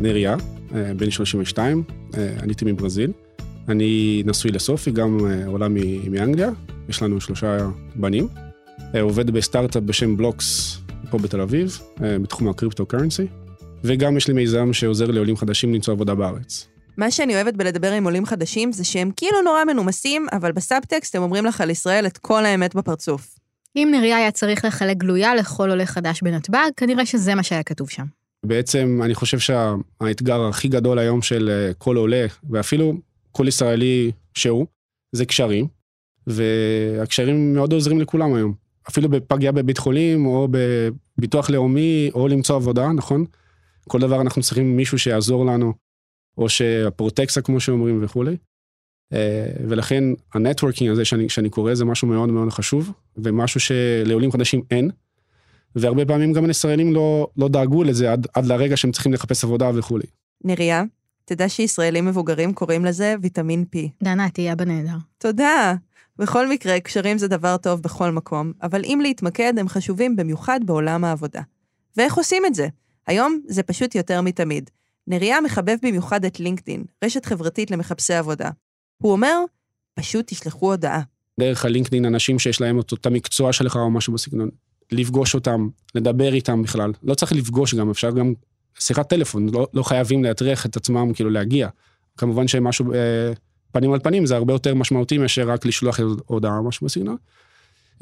נריה, 0.00 0.36
אה, 0.74 0.94
בן 0.96 1.10
32, 1.10 1.82
אה, 2.16 2.28
עליתי 2.42 2.64
מברזיל. 2.64 3.12
אני 3.68 4.22
נשוי 4.26 4.50
לסופי, 4.50 4.90
גם 4.90 5.18
אה, 5.26 5.46
עולה 5.46 5.68
מאנגליה, 6.10 6.50
יש 6.88 7.02
לנו 7.02 7.20
שלושה 7.20 7.68
בנים. 7.94 8.28
עובד 9.00 9.30
בסטארט-אפ 9.30 9.82
בשם 9.82 10.16
בלוקס 10.16 10.78
פה 11.10 11.18
בתל 11.18 11.40
אביב, 11.40 11.78
אה, 12.02 12.18
בתחום 12.18 12.48
הקריפטו 12.48 12.86
קרנסי, 12.86 13.26
וגם 13.84 14.16
יש 14.16 14.28
לי 14.28 14.34
מיזם 14.34 14.72
שעוזר 14.72 15.06
לעולים 15.10 15.36
חדשים 15.36 15.74
למצוא 15.74 15.94
עבודה 15.94 16.14
בארץ. 16.14 16.68
מה 16.96 17.10
שאני 17.10 17.34
אוהבת 17.34 17.54
בלדבר 17.54 17.92
עם 17.92 18.04
עולים 18.04 18.26
חדשים 18.26 18.72
זה 18.72 18.84
שהם 18.84 19.10
כאילו 19.16 19.42
נורא 19.42 19.64
מנומסים, 19.64 20.26
אבל 20.32 20.52
בסאבטקסט 20.52 21.14
הם 21.14 21.22
אומרים 21.22 21.44
לך 21.44 21.60
על 21.60 21.70
ישראל 21.70 22.06
את 22.06 22.18
כל 22.18 22.44
האמת 22.44 22.74
בפרצוף. 22.74 23.34
אם 23.76 23.88
נריה 23.92 24.16
היה 24.16 24.30
צריך 24.30 24.64
לחלק 24.64 24.96
גלויה 24.96 25.34
לכל 25.34 25.70
עולה 25.70 25.86
חדש 25.86 26.22
בנתב"ג, 26.22 26.70
כנראה 26.76 27.06
שזה 27.06 27.34
מה 27.34 27.42
שהיה 27.42 27.62
כתוב 27.62 27.90
שם. 27.90 28.04
בעצם 28.46 29.00
אני 29.04 29.14
חושב 29.14 29.38
שהאתגר 29.38 30.48
הכי 30.48 30.68
גדול 30.68 30.98
היום 30.98 31.22
של 31.22 31.50
אה, 31.50 31.74
כל 31.74 31.96
עולה, 31.96 32.26
ואפילו 32.50 32.94
כל 33.32 33.48
ישראלי 33.48 34.12
שהוא, 34.34 34.66
זה 35.12 35.24
קשרים, 35.24 35.66
והקשרים 36.26 37.54
מאוד 37.54 37.72
עוזרים 37.72 38.00
לכולם 38.00 38.34
היום. 38.34 38.67
אפילו 38.88 39.08
בפגייה 39.08 39.52
בבית 39.52 39.78
חולים, 39.78 40.26
או 40.26 40.48
בביטוח 40.50 41.50
לאומי, 41.50 42.10
או 42.14 42.28
למצוא 42.28 42.56
עבודה, 42.56 42.92
נכון? 42.92 43.24
כל 43.88 44.00
דבר 44.00 44.20
אנחנו 44.20 44.42
צריכים 44.42 44.76
מישהו 44.76 44.98
שיעזור 44.98 45.46
לנו, 45.46 45.72
או 46.38 46.48
שהפרוטקציה, 46.48 47.42
כמו 47.42 47.60
שאומרים, 47.60 48.04
וכולי. 48.04 48.36
אה, 49.12 49.46
ולכן 49.68 50.04
ה 50.34 50.39
networking 50.39 50.90
הזה 50.90 51.04
שאני, 51.04 51.28
שאני 51.28 51.50
קורא 51.50 51.74
זה 51.74 51.84
משהו 51.84 52.08
מאוד 52.08 52.28
מאוד 52.28 52.50
חשוב, 52.50 52.92
ומשהו 53.16 53.60
שלעולים 53.60 54.32
חדשים 54.32 54.62
אין. 54.70 54.90
והרבה 55.76 56.06
פעמים 56.06 56.32
גם 56.32 56.44
הישראלים 56.44 56.92
לא, 56.92 57.28
לא 57.36 57.48
דאגו 57.48 57.84
לזה 57.84 58.12
עד, 58.12 58.26
עד 58.34 58.46
לרגע 58.46 58.76
שהם 58.76 58.92
צריכים 58.92 59.12
לחפש 59.12 59.44
עבודה 59.44 59.70
וכולי. 59.74 60.06
נריה, 60.44 60.84
תדע 61.24 61.48
שישראלים 61.48 62.06
מבוגרים 62.06 62.52
קוראים 62.52 62.84
לזה 62.84 63.14
ויטמין 63.22 63.64
P. 63.74 63.78
דנה, 64.02 64.30
תהיה 64.30 64.52
אבא 64.52 64.64
נהדר. 64.64 64.96
תודה. 65.18 65.74
בכל 66.18 66.48
מקרה, 66.48 66.80
קשרים 66.80 67.18
זה 67.18 67.28
דבר 67.28 67.56
טוב 67.56 67.82
בכל 67.82 68.10
מקום, 68.10 68.52
אבל 68.62 68.84
אם 68.84 68.98
להתמקד, 69.02 69.54
הם 69.58 69.68
חשובים 69.68 70.16
במיוחד 70.16 70.60
בעולם 70.64 71.04
העבודה. 71.04 71.40
ואיך 71.96 72.14
עושים 72.14 72.46
את 72.46 72.54
זה? 72.54 72.68
היום 73.06 73.40
זה 73.46 73.62
פשוט 73.62 73.94
יותר 73.94 74.20
מתמיד. 74.20 74.70
נריה 75.06 75.40
מחבב 75.40 75.76
במיוחד 75.82 76.24
את 76.24 76.40
לינקדין, 76.40 76.84
רשת 77.04 77.24
חברתית 77.24 77.70
למחפשי 77.70 78.14
עבודה. 78.14 78.50
הוא 78.98 79.12
אומר, 79.12 79.38
פשוט 79.94 80.24
תשלחו 80.28 80.70
הודעה. 80.70 81.02
דרך 81.40 81.64
הלינקדאין 81.64 82.04
אנשים 82.04 82.38
שיש 82.38 82.60
להם 82.60 82.80
את 82.80 82.92
אותה 82.92 83.10
מקצוע 83.10 83.52
שלך 83.52 83.76
או 83.76 83.90
משהו 83.90 84.12
בסגנון. 84.12 84.48
לפגוש 84.92 85.34
אותם, 85.34 85.68
לדבר 85.94 86.34
איתם 86.34 86.62
בכלל. 86.62 86.92
לא 87.02 87.14
צריך 87.14 87.32
לפגוש 87.32 87.74
גם, 87.74 87.90
אפשר 87.90 88.10
גם 88.10 88.32
שיחת 88.78 89.08
טלפון, 89.08 89.48
לא, 89.48 89.66
לא 89.74 89.82
חייבים 89.82 90.24
להטריח 90.24 90.66
את 90.66 90.76
עצמם 90.76 91.12
כאילו 91.12 91.30
להגיע. 91.30 91.68
כמובן 92.16 92.48
שמשהו 92.48 92.92
אה, 92.92 93.32
פנים 93.72 93.92
על 93.92 94.00
פנים 94.00 94.26
זה 94.26 94.36
הרבה 94.36 94.52
יותר 94.52 94.74
משמעותי 94.74 95.18
מאשר 95.18 95.50
רק 95.50 95.66
לשלוח 95.66 96.00
הודעה 96.26 96.58
או 96.58 96.64
משהו 96.64 96.86
בסגנון. 96.86 97.16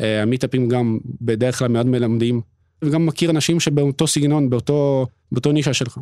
אה, 0.00 0.23
המיטאפים 0.23 0.68
גם 0.68 0.99
בדרך 1.20 1.58
כלל 1.58 1.68
מאוד 1.68 1.87
מלמדים, 1.87 2.40
וגם 2.82 3.06
מכיר 3.06 3.30
אנשים 3.30 3.61
שבאותו 3.61 4.06
סגנון, 4.06 4.50
באותו, 4.50 5.06
באותו 5.32 5.52
נישה 5.52 5.75
שלך. 5.75 5.99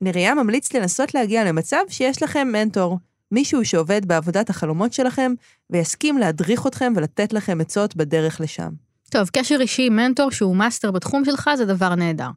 נריה 0.00 0.34
ממליץ 0.34 0.72
לנסות 0.72 1.14
להגיע 1.14 1.44
למצב 1.44 1.82
שיש 1.88 2.22
לכם 2.22 2.48
מנטור, 2.52 2.98
מישהו 3.32 3.64
שעובד 3.64 4.06
בעבודת 4.06 4.50
החלומות 4.50 4.92
שלכם, 4.92 5.32
ויסכים 5.70 6.18
להדריך 6.18 6.66
אתכם 6.66 6.92
ולתת 6.96 7.32
לכם 7.32 7.60
עצות 7.60 7.96
בדרך 7.96 8.40
לשם. 8.40 8.70
טוב, 9.10 9.30
קשר 9.32 9.56
אישי 9.60 9.86
עם 9.86 9.96
מנטור 9.96 10.30
שהוא 10.30 10.56
מאסטר 10.56 10.90
בתחום 10.90 11.24
שלך 11.24 11.50
זה 11.56 11.64
דבר 11.64 11.94
נהדר. 11.94 12.28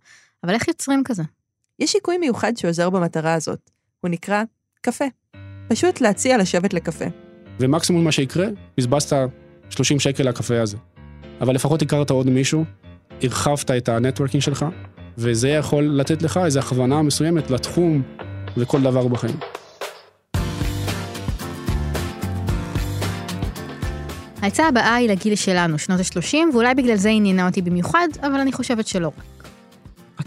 אבל 0.43 0.53
איך 0.53 0.67
יוצרים 0.67 1.03
כזה? 1.03 1.23
יש 1.79 1.91
שיקוי 1.91 2.17
מיוחד 2.17 2.57
שעוזר 2.57 2.89
במטרה 2.89 3.33
הזאת. 3.33 3.69
הוא 4.01 4.09
נקרא 4.09 4.43
קפה. 4.81 5.05
פשוט 5.69 6.01
להציע 6.01 6.37
לשבת 6.37 6.73
לקפה. 6.73 7.05
ומקסימום 7.59 8.03
מה 8.03 8.11
שיקרה, 8.11 8.47
בזבזת 8.77 9.17
30 9.69 9.99
שקל 9.99 10.23
לקפה 10.23 10.61
הזה. 10.61 10.77
אבל 11.41 11.55
לפחות 11.55 11.81
הכרת 11.81 12.09
עוד 12.09 12.29
מישהו, 12.29 12.65
הרחבת 13.23 13.71
את 13.71 13.89
ה 13.89 13.94
networking 13.94 14.43
שלך, 14.43 14.65
וזה 15.17 15.49
יכול 15.49 15.83
לתת 15.83 16.21
לך 16.21 16.39
איזו 16.45 16.59
הכוונה 16.59 17.01
מסוימת 17.01 17.51
לתחום 17.51 18.01
וכל 18.57 18.81
דבר 18.81 19.07
בחיים. 19.07 19.35
העצה 24.41 24.67
הבאה 24.67 24.95
היא 24.95 25.09
לגיל 25.09 25.35
שלנו, 25.35 25.79
שנות 25.79 25.99
ה-30, 25.99 26.37
ואולי 26.53 26.75
בגלל 26.75 26.95
זה 26.95 27.09
עניינה 27.09 27.47
אותי 27.47 27.61
במיוחד, 27.61 28.07
אבל 28.21 28.39
אני 28.39 28.51
חושבת 28.51 28.87
שלא 28.87 29.07
רק. 29.07 29.38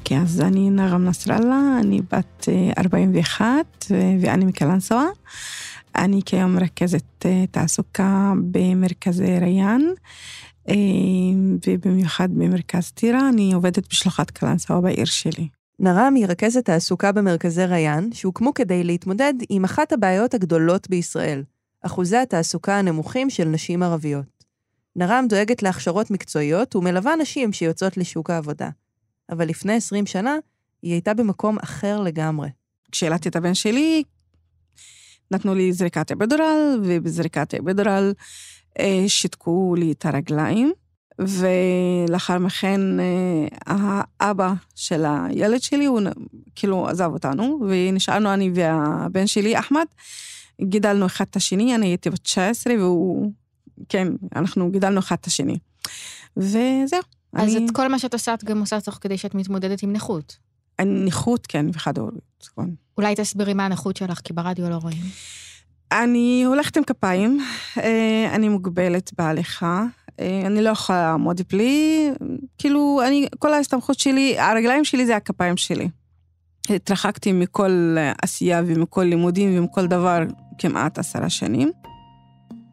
אוקיי, 0.02 0.18
אז 0.18 0.40
אני 0.40 0.70
נרם 0.70 1.04
נסראללה, 1.04 1.78
אני 1.80 2.00
בת 2.12 2.48
אה, 2.48 2.70
41 2.78 3.50
ו- 3.90 3.94
ואני 4.20 4.44
מקלנסווה. 4.44 5.06
אני 5.96 6.20
כיום 6.26 6.54
מרכזת 6.54 7.26
אה, 7.26 7.44
תעסוקה 7.50 8.32
במרכזי 8.50 9.38
ריאן, 9.38 9.80
אה, 10.68 10.74
ובמיוחד 11.66 12.28
במרכז 12.30 12.90
טירה, 12.90 13.28
אני 13.28 13.52
עובדת 13.52 13.88
בשלוחת 13.90 14.30
קלנסווה 14.30 14.80
בעיר 14.80 15.04
שלי. 15.04 15.48
נרם 15.78 16.14
היא 16.16 16.26
רכזת 16.26 16.64
תעסוקה 16.64 17.12
במרכזי 17.12 17.64
ריאן, 17.64 18.08
שהוקמו 18.12 18.54
כדי 18.54 18.84
להתמודד 18.84 19.34
עם 19.48 19.64
אחת 19.64 19.92
הבעיות 19.92 20.34
הגדולות 20.34 20.90
בישראל, 20.90 21.42
אחוזי 21.82 22.16
התעסוקה 22.16 22.78
הנמוכים 22.78 23.30
של 23.30 23.44
נשים 23.44 23.82
ערביות. 23.82 24.44
נרם 24.96 25.24
דואגת 25.28 25.62
להכשרות 25.62 26.10
מקצועיות 26.10 26.76
ומלווה 26.76 27.16
נשים 27.16 27.52
שיוצאות 27.52 27.96
לשוק 27.96 28.30
העבודה. 28.30 28.68
אבל 29.32 29.48
לפני 29.48 29.72
20 29.72 30.06
שנה, 30.06 30.36
היא 30.82 30.92
הייתה 30.92 31.14
במקום 31.14 31.58
אחר 31.58 32.00
לגמרי. 32.00 32.48
כשילדתי 32.92 33.28
את 33.28 33.36
הבן 33.36 33.54
שלי, 33.54 34.02
נתנו 35.30 35.54
לי 35.54 35.72
זריקת 35.72 36.12
אפידורל, 36.12 36.80
ובזריקת 36.84 37.54
אפידורל 37.54 38.12
אה, 38.78 39.04
שיתקו 39.08 39.74
לי 39.78 39.92
את 39.92 40.06
הרגליים, 40.06 40.72
ולאחר 41.18 42.38
מכן 42.38 42.80
אה, 43.00 44.00
האבא 44.20 44.52
של 44.74 45.04
הילד 45.06 45.62
שלי, 45.62 45.84
הוא 45.84 46.00
כאילו 46.54 46.88
עזב 46.88 47.10
אותנו, 47.12 47.60
ונשארנו 47.68 48.34
אני 48.34 48.50
והבן 48.54 49.26
שלי, 49.26 49.58
אחמד, 49.58 49.86
גידלנו 50.62 51.06
אחד 51.06 51.24
את 51.30 51.36
השני, 51.36 51.74
אני 51.74 51.86
הייתי 51.86 52.10
בת 52.10 52.18
19, 52.18 52.74
והוא, 52.78 53.32
כן, 53.88 54.08
אנחנו 54.36 54.70
גידלנו 54.70 55.00
אחד 55.00 55.16
את 55.20 55.26
השני. 55.26 55.58
וזהו. 56.36 57.21
אז 57.36 57.56
אני- 57.56 57.66
את 57.66 57.70
כל 57.70 57.88
מה 57.88 57.98
שאת 57.98 58.12
עושה, 58.14 58.34
את 58.34 58.44
גם 58.44 58.60
עושה 58.60 58.80
תוך 58.80 58.98
כדי 59.00 59.18
שאת 59.18 59.34
מתמודדת 59.34 59.82
עם 59.82 59.92
נכות. 59.92 60.36
נכות, 60.84 61.46
כן, 61.46 61.66
וחד 61.72 61.98
הוריות. 61.98 62.48
כן. 62.56 62.62
אולי 62.98 63.14
תסבירי 63.16 63.54
מה 63.54 63.66
הנכות 63.66 63.96
שלך, 63.96 64.20
כי 64.24 64.32
ברדיו 64.32 64.70
לא 64.70 64.74
רואים. 64.76 65.02
אני 65.92 66.42
הולכת 66.46 66.76
עם 66.76 66.84
כפיים, 66.84 67.40
אה, 67.78 68.30
אני 68.34 68.48
מוגבלת 68.48 69.10
בהליכה, 69.18 69.84
אה, 70.20 70.42
אני 70.46 70.62
לא 70.62 70.70
יכולה 70.70 71.02
לעמוד 71.02 71.40
בלי, 71.52 72.10
כאילו, 72.58 73.00
אני, 73.06 73.26
כל 73.38 73.54
ההסתמכות 73.54 73.98
שלי, 73.98 74.38
הרגליים 74.38 74.84
שלי 74.84 75.06
זה 75.06 75.16
הכפיים 75.16 75.56
שלי. 75.56 75.88
התרחקתי 76.70 77.32
מכל 77.32 77.94
אה, 77.98 78.12
עשייה 78.22 78.62
ומכל 78.66 79.02
לימודים 79.02 79.58
ומכל 79.58 79.86
דבר 79.86 80.18
כמעט 80.58 80.98
עשרה 80.98 81.30
שנים. 81.30 81.72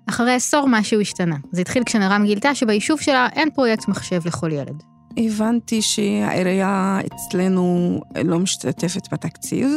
אחרי 0.10 0.34
עשור 0.34 0.66
משהו 0.68 1.02
השתנה. 1.02 1.36
זה 1.52 1.62
התחיל 1.62 1.84
כשנרם 1.84 2.26
גילתה 2.26 2.56
שביישוב 2.56 3.00
שלה 3.02 3.28
אין 3.34 3.50
פרויקט 3.50 3.88
מחשב 3.88 4.22
לכל 4.26 4.52
ילד. 4.52 4.84
הבנתי 5.18 5.82
שהעירייה 5.82 7.00
אצלנו 7.08 8.00
לא 8.24 8.40
משתתפת 8.40 9.14
בתקציב, 9.14 9.68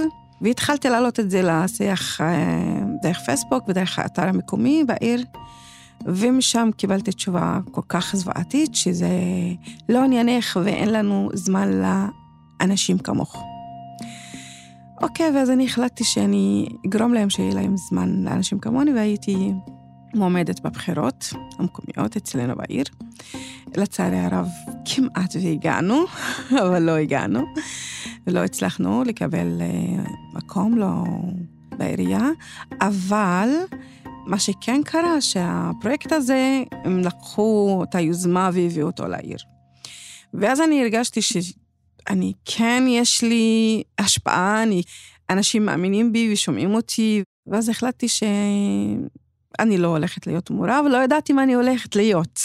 והתחלתי 0.41 0.89
להעלות 0.89 1.21
את 1.21 1.31
זה 1.31 1.43
לשיח 1.43 2.21
אה, 2.21 2.81
דרך 3.03 3.19
פייסבוק 3.19 3.69
ודרך 3.69 3.99
האתר 3.99 4.29
המקומי 4.29 4.85
בעיר, 4.87 5.25
ומשם 6.07 6.69
קיבלתי 6.77 7.13
תשובה 7.13 7.59
כל 7.71 7.81
כך 7.89 8.17
זוועתית, 8.17 8.75
שזה 8.75 9.09
לא 9.89 10.05
עניינך 10.05 10.61
ואין 10.65 10.89
לנו 10.93 11.29
זמן 11.35 11.69
לאנשים 12.61 12.99
כמוך. 12.99 13.43
אוקיי, 15.03 15.31
ואז 15.35 15.51
אני 15.51 15.65
החלטתי 15.65 16.05
שאני 16.05 16.69
אגרום 16.87 17.15
להם 17.15 17.31
שיהיה 17.31 17.55
להם 17.55 17.77
זמן 17.77 18.23
לאנשים 18.25 18.59
כמוני, 18.59 18.93
והייתי 18.93 19.53
מועמדת 20.15 20.61
בבחירות 20.61 21.33
המקומיות 21.59 22.17
אצלנו 22.17 22.57
בעיר. 22.57 22.85
לצערי 23.77 24.19
הרב, 24.19 24.49
כמעט 24.85 25.35
והגענו, 25.43 26.05
אבל 26.63 26.83
לא 26.83 26.97
הגענו, 26.97 27.41
ולא 28.27 28.45
הצלחנו 28.45 29.05
לקבל 29.05 29.61
אה, 29.61 30.05
מקום 30.35 30.79
לא 30.79 31.05
בעירייה, 31.79 32.29
אבל 32.81 33.49
מה 34.27 34.39
שכן 34.39 34.81
קרה, 34.85 35.21
שהפרויקט 35.21 36.13
הזה, 36.13 36.63
הם 36.85 36.99
לקחו 36.99 37.85
את 37.89 37.95
היוזמה 37.95 38.51
והביאו 38.53 38.87
אותו 38.87 39.09
לעיר. 39.09 39.39
ואז 40.35 40.61
אני 40.61 40.83
הרגשתי 40.83 41.23
שאני, 41.23 42.33
כן, 42.45 42.85
יש 42.89 43.23
לי 43.23 43.83
השפעה, 43.99 44.63
אני, 44.63 44.83
אנשים 45.31 45.67
מאמינים 45.67 46.13
בי 46.13 46.33
ושומעים 46.33 46.75
אותי, 46.75 47.23
ואז 47.47 47.69
החלטתי 47.69 48.09
שאני 49.57 49.79
לא 49.79 49.89
הולכת 49.89 50.27
להיות 50.27 50.51
מורה, 50.51 50.81
ולא 50.87 50.97
ידעתי 51.05 51.33
מה 51.33 51.43
אני 51.43 51.55
הולכת 51.55 51.97
להיות. 51.97 52.41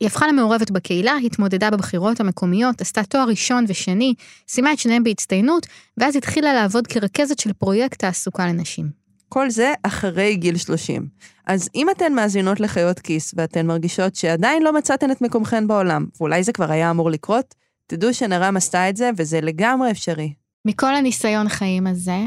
היא 0.00 0.06
הפכה 0.06 0.28
למעורבת 0.28 0.70
בקהילה, 0.70 1.12
התמודדה 1.26 1.70
בבחירות 1.70 2.20
המקומיות, 2.20 2.80
עשתה 2.80 3.04
תואר 3.04 3.28
ראשון 3.28 3.64
ושני, 3.68 4.14
סיימה 4.48 4.72
את 4.72 4.78
שניהם 4.78 5.04
בהצטיינות, 5.04 5.66
ואז 5.96 6.16
התחילה 6.16 6.54
לעבוד 6.54 6.86
כרכזת 6.86 7.38
של 7.38 7.52
פרויקט 7.52 7.98
תעסוקה 7.98 8.46
לנשים. 8.46 8.90
כל 9.28 9.50
זה 9.50 9.74
אחרי 9.82 10.36
גיל 10.36 10.56
30. 10.56 11.08
אז 11.46 11.68
אם 11.74 11.90
אתן 11.90 12.12
מאזינות 12.12 12.60
לחיות 12.60 12.98
כיס 12.98 13.34
ואתן 13.36 13.66
מרגישות 13.66 14.14
שעדיין 14.14 14.62
לא 14.62 14.72
מצאתן 14.72 15.10
את 15.10 15.20
מקומכן 15.22 15.66
בעולם, 15.66 16.06
ואולי 16.20 16.42
זה 16.42 16.52
כבר 16.52 16.70
היה 16.70 16.90
אמור 16.90 17.10
לקרות, 17.10 17.54
תדעו 17.86 18.14
שנרם 18.14 18.56
עשתה 18.56 18.88
את 18.88 18.96
זה 18.96 19.10
וזה 19.16 19.40
לגמרי 19.40 19.90
אפשרי. 19.90 20.32
מכל 20.64 20.94
הניסיון 20.94 21.48
חיים 21.48 21.86
הזה, 21.86 22.18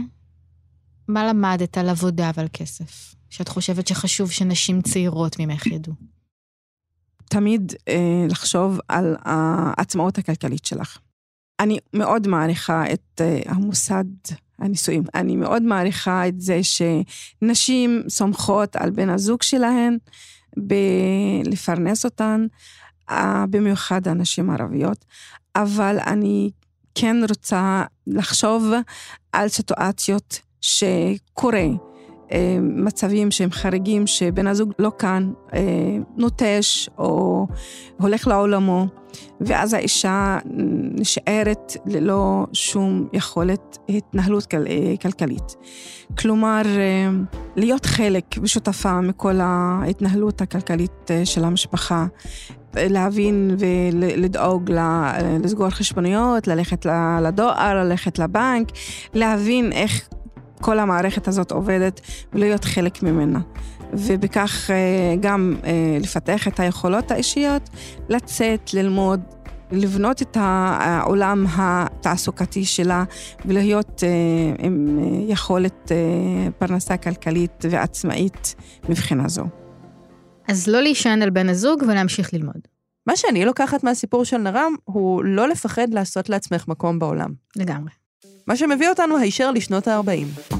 מה 1.08 1.28
למדת 1.28 1.78
על 1.78 1.90
עבודה 1.90 2.32
ועל 2.36 2.48
כסף? 2.54 3.16
שאת 3.34 3.48
חושבת 3.48 3.88
שחשוב 3.88 4.32
שנשים 4.32 4.82
צעירות 4.82 5.40
ממך 5.40 5.68
ידעו. 5.68 5.94
תמיד 7.30 7.74
אה, 7.88 8.26
לחשוב 8.30 8.80
על 8.88 9.16
העצמאות 9.20 10.18
הכלכלית 10.18 10.66
שלך. 10.66 10.98
אני 11.60 11.78
מאוד 11.94 12.28
מעריכה 12.28 12.94
את 12.94 13.22
אה, 13.22 13.42
המוסד 13.46 14.04
הנישואים. 14.60 15.04
אני 15.16 15.36
מאוד 15.36 15.62
מעריכה 15.62 16.28
את 16.28 16.42
זה 16.42 16.60
שנשים 16.64 18.04
סומכות 18.10 18.76
על 18.76 18.90
בן 18.90 19.10
הזוג 19.10 19.44
שלהן 19.44 19.98
בלפרנס 20.58 22.06
אותן, 22.06 22.46
אה, 23.10 23.46
במיוחד 23.50 24.08
הנשים 24.08 24.50
הערביות, 24.50 25.06
אבל 25.56 25.98
אני 26.08 26.52
כן 26.96 27.16
רוצה 27.30 27.84
לחשוב 28.08 28.72
על 29.32 29.48
סיטואציות 29.50 30.40
שקורה 30.62 31.68
מצבים 32.62 33.32
שהם 33.32 33.52
חריגים, 33.52 34.08
שבן 34.08 34.48
הזוג 34.48 34.74
לא 34.80 34.92
כאן, 35.00 35.32
אה, 35.54 35.60
נוטש 36.18 36.90
או 36.98 37.48
הולך 38.00 38.28
לעולמו, 38.28 38.88
ואז 39.42 39.74
האישה 39.74 40.38
נשארת 41.00 41.74
ללא 41.86 42.46
שום 42.54 43.08
יכולת 43.14 43.78
התנהלות 43.90 44.46
כל, 44.46 44.68
אה, 44.68 44.94
כלכלית. 45.02 45.56
כלומר, 46.20 46.62
להיות 47.56 47.86
חלק 47.86 48.26
ושותפה 48.42 49.02
מכל 49.02 49.40
ההתנהלות 49.40 50.42
הכלכלית 50.42 51.12
של 51.24 51.44
המשפחה, 51.44 52.06
להבין 52.76 53.56
ולדאוג 53.60 54.72
לסגור 55.44 55.70
חשבוניות, 55.70 56.48
ללכת 56.48 56.86
לדואר, 57.22 57.84
ללכת 57.84 58.20
לבנק, 58.20 58.68
להבין 59.14 59.72
איך 59.72 60.10
כל 60.64 60.80
המערכת 60.80 61.28
הזאת 61.28 61.52
עובדת 61.52 62.02
ולהיות 62.34 62.66
חלק 62.66 63.04
ממנה. 63.04 63.40
ובכך 63.94 64.70
אה, 64.72 65.16
גם 65.20 65.56
אה, 65.64 65.98
לפתח 66.02 66.48
את 66.48 66.60
היכולות 66.60 67.12
האישיות, 67.12 67.70
לצאת, 68.10 68.74
ללמוד, 68.74 69.22
לבנות 69.72 70.22
את 70.22 70.38
העולם 70.40 71.46
התעסוקתי 71.50 72.66
שלה 72.66 73.04
ולהיות 73.46 74.04
אה, 74.04 74.66
עם 74.66 75.00
יכולת 75.28 75.92
פרנסה 76.58 76.98
כלכלית 76.98 77.66
ועצמאית 77.70 78.56
מבחינה 78.90 79.28
זו. 79.28 79.44
אז 80.48 80.68
לא 80.68 80.82
להישען 80.82 81.22
על 81.22 81.30
בן 81.30 81.50
הזוג 81.50 81.84
ולהמשיך 81.88 82.34
ללמוד. 82.34 82.68
מה 83.08 83.16
שאני 83.16 83.46
לוקחת 83.46 83.84
מהסיפור 83.84 84.26
של 84.26 84.38
נרם 84.38 84.76
הוא 84.84 85.24
לא 85.24 85.48
לפחד 85.48 85.88
לעשות 85.94 86.30
לעצמך 86.30 86.68
מקום 86.68 87.00
בעולם. 87.00 87.30
לגמרי. 87.56 88.03
מה 88.48 88.56
שמביא 88.56 88.90
אותנו 88.90 89.18
הישר 89.18 89.52
לשנות 89.52 89.88
ה-40. 89.88 90.54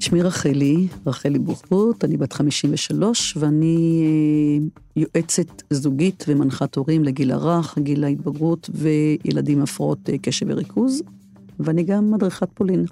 שמי 0.00 0.22
רחלי, 0.22 0.88
רחלי 1.06 1.38
בוחבוט, 1.38 2.04
אני 2.04 2.16
בת 2.16 2.32
53 2.32 3.36
ואני 3.36 4.02
אה, 4.04 4.66
יועצת 4.96 5.62
זוגית 5.70 6.24
ומנחת 6.28 6.76
הורים 6.76 7.04
לגיל 7.04 7.32
הרך, 7.32 7.78
גיל 7.78 8.04
ההתבגרות 8.04 8.70
וילדים 8.74 9.58
עם 9.58 9.64
הפרעות 9.64 10.10
אה, 10.10 10.18
קשב 10.18 10.46
וריכוז, 10.48 11.02
ואני 11.60 11.82
גם 11.82 12.10
מדריכת 12.10 12.48
פולין. 12.54 12.84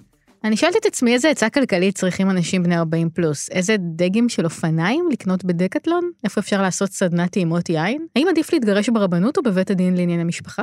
אני 0.45 0.57
שואלת 0.57 0.77
את 0.77 0.87
עצמי 0.87 1.15
איזה 1.15 1.31
עצה 1.31 1.51
כלכלית 1.51 1.99
צריכים 1.99 2.31
אנשים 2.31 2.63
בני 2.63 2.79
40 2.79 3.11
פלוס? 3.11 3.51
איזה 3.51 3.77
דגם 3.79 4.29
של 4.29 4.45
אופניים 4.45 5.09
לקנות 5.13 5.45
בדקטלון? 5.45 6.11
איפה 6.25 6.41
אפשר 6.41 6.63
לעשות 6.63 6.91
סדנת 6.91 7.31
טעימות 7.31 7.69
יין? 7.69 8.07
האם 8.17 8.27
עדיף 8.31 8.53
להתגרש 8.53 8.89
ברבנות 8.89 9.37
או 9.37 9.43
בבית 9.43 9.71
הדין 9.71 9.97
לענייני 9.97 10.25
משפחה? 10.25 10.63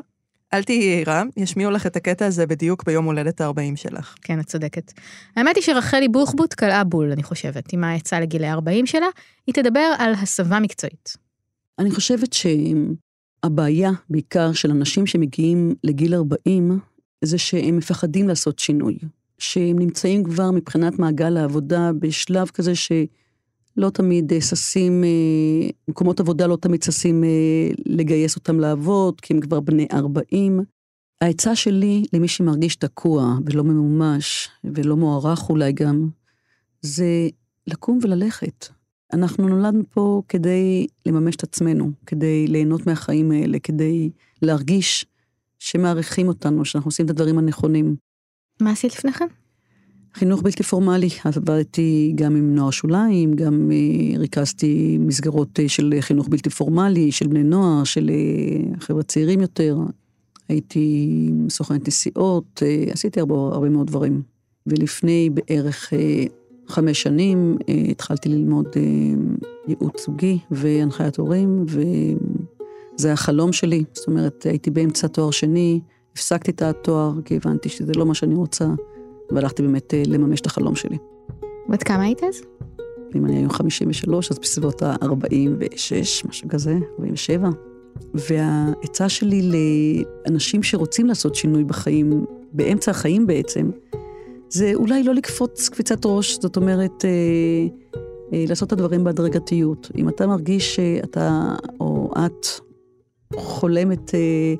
אל 0.53 0.63
תהיי 0.63 0.83
יהירה, 0.83 1.23
ישמיעו 1.37 1.71
לך 1.71 1.87
את 1.87 1.95
הקטע 1.95 2.25
הזה 2.25 2.45
בדיוק 2.45 2.83
ביום 2.83 3.05
הולדת 3.05 3.41
ה-40 3.41 3.75
שלך. 3.75 4.15
כן, 4.21 4.39
את 4.39 4.45
צודקת. 4.45 4.91
האמת 5.35 5.55
היא 5.55 5.63
שרחלי 5.63 6.07
בוחבוט 6.07 6.53
קלעה 6.53 6.83
בול, 6.83 7.11
אני 7.11 7.23
חושבת, 7.23 7.73
עם 7.73 7.83
העצה 7.83 8.19
לגילי 8.19 8.47
ה-40 8.47 8.85
שלה, 8.85 9.07
היא 9.47 9.55
תדבר 9.55 9.93
על 9.97 10.13
הסבה 10.13 10.59
מקצועית. 10.59 11.17
אני 11.79 11.91
חושבת 11.91 12.33
שהבעיה, 12.33 13.91
בעיקר 14.09 14.53
של 14.53 14.71
אנשים 14.71 15.05
שמגיעים 15.05 15.75
לגיל 15.83 16.13
40, 16.15 16.79
זה 17.21 17.37
שהם 17.37 17.77
מפחדים 17.77 18.27
לעשות 18.27 18.59
שינוי. 18.59 18.97
שהם 19.37 19.79
נמצאים 19.79 20.23
כבר 20.23 20.51
מבחינת 20.51 20.99
מעגל 20.99 21.37
העבודה 21.37 21.91
בשלב 21.99 22.47
כזה 22.47 22.75
ש... 22.75 22.91
לא 23.77 23.89
תמיד 23.89 24.33
אה, 24.33 24.41
ששים, 24.41 25.03
אה, 25.03 25.69
מקומות 25.87 26.19
עבודה 26.19 26.47
לא 26.47 26.55
תמיד 26.55 26.83
ששים 26.83 27.23
אה, 27.23 27.29
לגייס 27.85 28.35
אותם 28.35 28.59
לעבוד, 28.59 29.21
כי 29.21 29.33
הם 29.33 29.39
כבר 29.39 29.59
בני 29.59 29.87
40. 29.93 30.59
העצה 31.21 31.55
שלי 31.55 32.03
למי 32.13 32.27
שמרגיש 32.27 32.75
תקוע 32.75 33.37
ולא 33.45 33.63
ממומש 33.63 34.49
ולא 34.63 34.97
מוערך 34.97 35.49
אולי 35.49 35.71
גם, 35.71 36.09
זה 36.81 37.29
לקום 37.67 37.99
וללכת. 38.01 38.67
אנחנו 39.13 39.47
נולדנו 39.47 39.83
פה 39.89 40.21
כדי 40.27 40.87
לממש 41.05 41.35
את 41.35 41.43
עצמנו, 41.43 41.91
כדי 42.05 42.47
ליהנות 42.47 42.87
מהחיים 42.87 43.31
האלה, 43.31 43.59
כדי 43.59 44.09
להרגיש 44.41 45.05
שמעריכים 45.59 46.27
אותנו, 46.27 46.65
שאנחנו 46.65 46.87
עושים 46.87 47.05
את 47.05 47.09
הדברים 47.09 47.37
הנכונים. 47.37 47.95
מה 48.61 48.71
עשית 48.71 48.93
לפני 48.93 49.13
כן? 49.13 49.27
חינוך 50.13 50.41
בלתי 50.41 50.63
פורמלי, 50.63 51.09
עבדתי 51.23 52.11
גם 52.15 52.35
עם 52.35 52.55
נוער 52.55 52.71
שוליים, 52.71 53.33
גם 53.33 53.71
uh, 53.71 54.17
ריכזתי 54.19 54.97
מסגרות 54.99 55.59
uh, 55.59 55.61
של 55.67 55.93
חינוך 55.99 56.27
בלתי 56.27 56.49
פורמלי, 56.49 57.11
של 57.11 57.27
בני 57.27 57.43
נוער, 57.43 57.83
של 57.83 58.11
uh, 58.11 58.83
חבר'ה 58.83 59.03
צעירים 59.03 59.41
יותר. 59.41 59.77
הייתי 60.49 61.07
סוכנת 61.49 61.87
נסיעות, 61.87 62.63
עשיתי 62.91 63.19
הרבה, 63.19 63.35
הרבה 63.35 63.69
מאוד 63.69 63.87
דברים. 63.87 64.21
ולפני 64.67 65.29
בערך 65.29 65.93
חמש 66.67 67.01
שנים 67.01 67.57
התחלתי 67.91 68.29
ללמוד 68.29 68.67
ייעוץ 69.67 70.05
זוגי 70.05 70.39
והנחיית 70.51 71.17
הורים, 71.17 71.65
וזה 71.67 73.07
היה 73.07 73.15
חלום 73.15 73.53
שלי. 73.53 73.83
זאת 73.93 74.07
אומרת, 74.07 74.45
הייתי 74.49 74.71
באמצע 74.71 75.07
תואר 75.07 75.31
שני, 75.31 75.79
הפסקתי 76.13 76.51
את 76.51 76.61
התואר, 76.61 77.13
כי 77.25 77.35
הבנתי 77.35 77.69
שזה 77.69 77.93
לא 77.95 78.05
מה 78.05 78.13
שאני 78.13 78.35
רוצה. 78.35 78.67
והלכתי 79.31 79.61
באמת 79.61 79.93
אה, 79.93 80.03
לממש 80.07 80.41
את 80.41 80.45
החלום 80.45 80.75
שלי. 80.75 80.97
בת 81.69 81.83
כמה 81.83 82.03
היית 82.03 82.23
אז? 82.23 82.41
אם 83.15 83.25
אני 83.25 83.37
היום 83.37 83.49
53, 83.49 84.31
אז 84.31 84.39
בסביבות 84.39 84.83
ה-46, 84.83 86.27
משהו 86.29 86.49
כזה, 86.49 86.77
47. 86.93 87.49
והעצה 88.13 89.09
שלי 89.09 89.41
לאנשים 90.27 90.63
שרוצים 90.63 91.05
לעשות 91.05 91.35
שינוי 91.35 91.63
בחיים, 91.63 92.25
באמצע 92.53 92.91
החיים 92.91 93.27
בעצם, 93.27 93.69
זה 94.49 94.71
אולי 94.73 95.03
לא 95.03 95.13
לקפוץ 95.13 95.69
קפיצת 95.69 96.05
ראש, 96.05 96.39
זאת 96.39 96.55
אומרת, 96.57 97.05
אה, 97.05 97.09
אה, 98.33 98.45
לעשות 98.47 98.67
את 98.67 98.73
הדברים 98.73 99.03
בהדרגתיות. 99.03 99.91
אם 99.97 100.09
אתה 100.09 100.27
מרגיש 100.27 100.75
שאתה 100.75 101.55
או 101.79 102.11
את 102.25 102.47
חולמת 103.35 104.15
אה, 104.15 104.53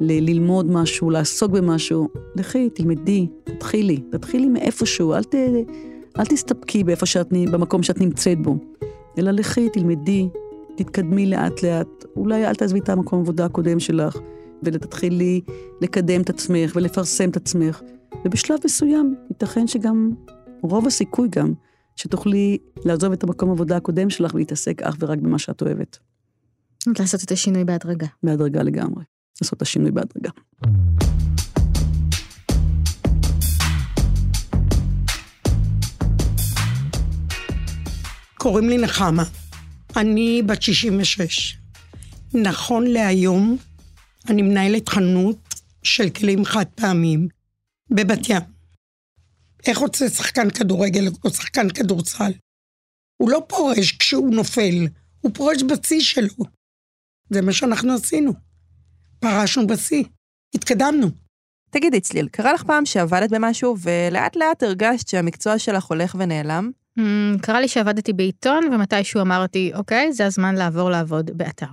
ל- 0.00 0.30
ללמוד 0.30 0.66
משהו, 0.70 1.10
לעסוק 1.10 1.52
במשהו, 1.52 2.08
לכי, 2.36 2.70
תלמדי, 2.70 3.26
תתחילי, 3.44 3.96
תתחילי 3.96 4.48
מאיפשהו, 4.48 5.14
אל, 5.14 5.24
ת, 5.24 5.34
אל 6.18 6.24
תסתפקי 6.24 6.84
באיפה 6.84 7.06
שאת, 7.06 7.28
במקום 7.52 7.82
שאת 7.82 8.00
נמצאת 8.00 8.42
בו, 8.42 8.56
אלא 9.18 9.30
לכי, 9.30 9.68
תלמדי, 9.68 10.28
תתקדמי 10.76 11.26
לאט-לאט, 11.26 12.04
אולי 12.16 12.46
אל 12.46 12.54
תעזבי 12.54 12.78
את 12.78 12.88
המקום 12.88 13.18
העבודה 13.18 13.44
הקודם 13.44 13.80
שלך, 13.80 14.16
ותתחילי 14.62 15.40
לקדם 15.80 16.20
את 16.20 16.30
עצמך 16.30 16.72
ולפרסם 16.76 17.28
את 17.30 17.36
עצמך, 17.36 17.80
ובשלב 18.24 18.58
מסוים 18.64 19.14
ייתכן 19.30 19.66
שגם, 19.66 20.10
רוב 20.62 20.86
הסיכוי 20.86 21.28
גם, 21.30 21.52
שתוכלי 21.96 22.58
לעזוב 22.84 23.12
את 23.12 23.24
המקום 23.24 23.48
העבודה 23.48 23.76
הקודם 23.76 24.10
שלך 24.10 24.34
ולהתעסק 24.34 24.82
אך 24.82 24.96
ורק 25.00 25.18
במה 25.18 25.38
שאת 25.38 25.62
אוהבת. 25.62 25.98
לעשות 26.98 27.24
את 27.24 27.32
השינוי 27.32 27.64
בהדרגה. 27.64 28.06
בהדרגה 28.22 28.62
לגמרי. 28.62 29.02
לעשות 29.42 29.56
את 29.56 29.62
השינוי 29.62 29.90
בהדרגה. 29.90 30.30
קוראים 38.38 38.68
לי 38.68 38.78
נחמה, 38.78 39.24
אני 39.96 40.42
בת 40.46 40.62
66. 40.62 41.56
נכון 42.34 42.86
להיום, 42.86 43.56
אני 44.28 44.42
מנהלת 44.42 44.88
חנות 44.88 45.54
של 45.82 46.10
כלים 46.10 46.44
חד 46.44 46.64
פעמיים 46.74 47.28
בבת 47.90 48.28
ים. 48.28 48.42
איך 49.66 49.78
רוצה 49.78 50.08
שחקן 50.08 50.50
כדורגל 50.50 51.08
או 51.24 51.30
שחקן 51.30 51.70
כדורסל? 51.70 52.32
הוא 53.16 53.30
לא 53.30 53.42
פורש 53.48 53.92
כשהוא 53.92 54.34
נופל, 54.34 54.86
הוא 55.20 55.32
פורש 55.34 55.62
בשיא 55.62 56.00
שלו. 56.00 56.44
זה 57.30 57.42
מה 57.42 57.52
שאנחנו 57.52 57.94
עשינו. 57.94 58.47
פרשנו 59.20 59.66
בשיא, 59.66 60.04
התקדמנו. 60.54 61.06
תגידי, 61.70 62.00
צליל, 62.00 62.28
קרה 62.28 62.52
לך 62.52 62.62
פעם 62.62 62.86
שעבדת 62.86 63.30
במשהו 63.30 63.76
ולאט 63.78 64.36
לאט 64.36 64.62
הרגשת 64.62 65.08
שהמקצוע 65.08 65.58
שלך 65.58 65.84
הולך 65.84 66.16
ונעלם? 66.18 66.70
Mm, 66.98 67.02
קרה 67.42 67.60
לי 67.60 67.68
שעבדתי 67.68 68.12
בעיתון 68.12 68.64
ומתישהו 68.64 69.20
אמרתי, 69.20 69.70
אוקיי, 69.74 70.12
זה 70.12 70.26
הזמן 70.26 70.54
לעבור 70.54 70.90
לעבוד 70.90 71.30
באתר. 71.34 71.66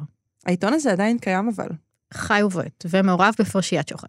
העיתון 0.46 0.74
הזה 0.74 0.92
עדיין 0.92 1.18
קיים 1.18 1.48
אבל. 1.56 1.68
חי 2.14 2.42
ובועט, 2.44 2.86
ומעורב 2.90 3.34
בפרשיית 3.40 3.88
שוחד. 3.88 4.08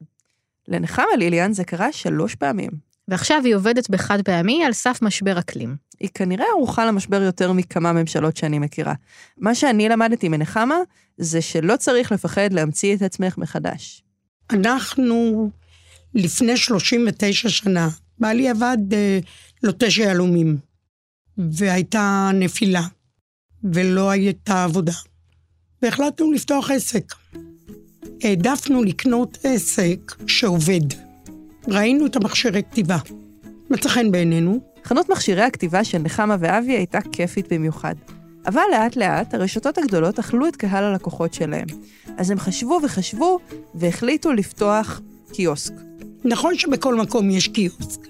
לנחמה 0.69 1.17
ליליאן 1.19 1.53
זה 1.53 1.65
קרה 1.65 1.93
שלוש 1.93 2.35
פעמים. 2.35 2.71
ועכשיו 3.09 3.43
היא 3.45 3.55
עובדת 3.55 3.91
בחד 3.91 4.23
פעמי 4.23 4.65
על 4.65 4.73
סף 4.73 4.99
משבר 5.03 5.39
אקלים. 5.39 5.77
היא 6.01 6.09
כנראה 6.15 6.47
ערוכה 6.53 6.87
למשבר 6.87 7.23
יותר 7.23 7.53
מכמה 7.53 7.93
ממשלות 7.93 8.37
שאני 8.37 8.59
מכירה. 8.59 8.95
מה 9.39 9.55
שאני 9.55 9.89
למדתי 9.89 10.29
מנחמה, 10.29 10.77
זה 11.19 11.43
שלא 11.43 11.77
צריך 11.77 12.13
לפחד 12.13 12.53
להמציא 12.53 12.97
את 12.97 13.03
עצמך 13.03 13.39
מחדש. 13.39 14.03
אנחנו 14.51 15.51
לפני 16.15 16.57
39 16.57 17.49
שנה, 17.49 17.89
בעלי 18.19 18.49
עבד 18.49 18.79
אה, 18.93 19.19
לוטש 19.63 19.99
יהלומים, 19.99 20.57
והייתה 21.39 22.31
נפילה, 22.35 22.83
ולא 23.65 24.11
הייתה 24.11 24.65
עבודה. 24.65 24.93
והחלטנו 25.83 26.33
לפתוח 26.33 26.71
עסק. 26.71 27.15
העדפנו 28.23 28.83
לקנות 28.83 29.39
עסק 29.45 30.15
שעובד. 30.27 31.06
ראינו 31.69 32.07
את 32.07 32.17
המכשירי 32.17 32.63
כתיבה. 32.63 32.99
מצא 33.71 33.89
חן 33.89 34.11
בעינינו. 34.11 34.61
חנות 34.85 35.09
מכשירי 35.09 35.43
הכתיבה 35.43 35.85
של 35.85 35.99
נחמה 35.99 36.37
ואבי 36.41 36.73
הייתה 36.73 36.99
כיפית 37.13 37.53
במיוחד. 37.53 37.95
אבל 38.47 38.63
לאט 38.73 38.97
לאט 38.97 39.35
הרשתות 39.35 39.79
הגדולות 39.79 40.19
אכלו 40.19 40.49
את 40.49 40.57
קהל 40.57 40.85
הלקוחות 40.85 41.35
שלהם. 41.35 41.67
אז 42.17 42.31
הם 42.31 42.39
חשבו 42.39 42.81
וחשבו 42.83 43.39
והחליטו 43.75 44.33
לפתוח 44.33 45.01
קיוסק. 45.33 45.73
נכון 46.25 46.59
שבכל 46.59 46.95
מקום 46.95 47.31
יש 47.31 47.49
קיוסק, 47.49 48.01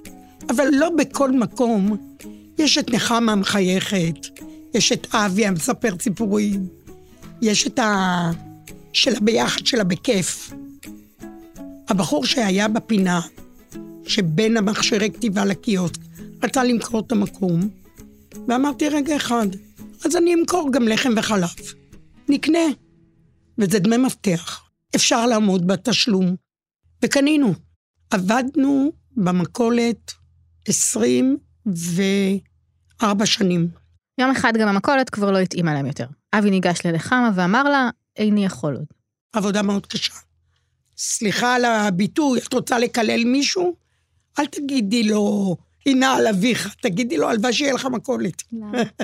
אבל 0.50 0.68
לא 0.72 0.90
בכל 0.90 1.32
מקום 1.32 1.96
יש 2.58 2.78
את 2.78 2.90
נחמה 2.90 3.32
המחייכת, 3.32 4.26
יש 4.74 4.92
את 4.92 5.06
אבי 5.14 5.46
המספר 5.46 5.94
סיפורים, 6.00 6.66
יש 7.42 7.66
את 7.66 7.78
ה... 7.78 8.30
של 8.92 9.16
הביחד 9.16 9.66
שלה 9.66 9.84
בכיף. 9.84 10.52
הבחור 11.88 12.24
שהיה 12.24 12.68
בפינה, 12.68 13.20
שבין 14.06 14.56
המכשירי 14.56 15.10
כתיבה 15.10 15.44
לקיוסק, 15.44 15.98
רצה 16.42 16.64
למכור 16.64 17.00
את 17.00 17.12
המקום, 17.12 17.68
ואמרתי, 18.48 18.88
רגע 18.88 19.16
אחד, 19.16 19.46
אז 20.04 20.16
אני 20.16 20.34
אמכור 20.34 20.72
גם 20.72 20.88
לחם 20.88 21.12
וחלב. 21.16 21.48
נקנה. 22.28 22.66
וזה 23.58 23.78
דמי 23.78 23.96
מפתח. 23.96 24.62
אפשר 24.96 25.26
לעמוד 25.26 25.66
בתשלום. 25.66 26.36
וקנינו. 27.02 27.54
עבדנו 28.10 28.92
במכולת 29.16 30.12
24 30.68 33.26
שנים. 33.26 33.68
יום 34.18 34.30
אחד 34.30 34.52
גם 34.60 34.68
המכולת 34.68 35.10
כבר 35.10 35.30
לא 35.30 35.38
התאימה 35.38 35.74
להם 35.74 35.86
יותר. 35.86 36.06
אבי 36.32 36.50
ניגש 36.50 36.78
ללחמה 36.84 37.30
ואמר 37.34 37.62
לה, 37.62 37.90
איני 38.16 38.44
יכול 38.44 38.76
עוד. 38.76 38.86
עבודה 39.32 39.62
מאוד 39.62 39.86
קשה. 39.86 40.12
סליחה 40.98 41.54
על 41.54 41.64
הביטוי, 41.64 42.38
את 42.38 42.52
רוצה 42.52 42.78
לקלל 42.78 43.24
מישהו? 43.24 43.76
אל 44.38 44.46
תגידי 44.46 45.02
לו, 45.02 45.56
הנה 45.86 46.14
על 46.14 46.26
אביך, 46.26 46.74
תגידי 46.80 47.16
לו, 47.16 47.28
הלוואי 47.28 47.52
שיהיה 47.52 47.72
לך 47.72 47.86
מכולת. 47.86 48.42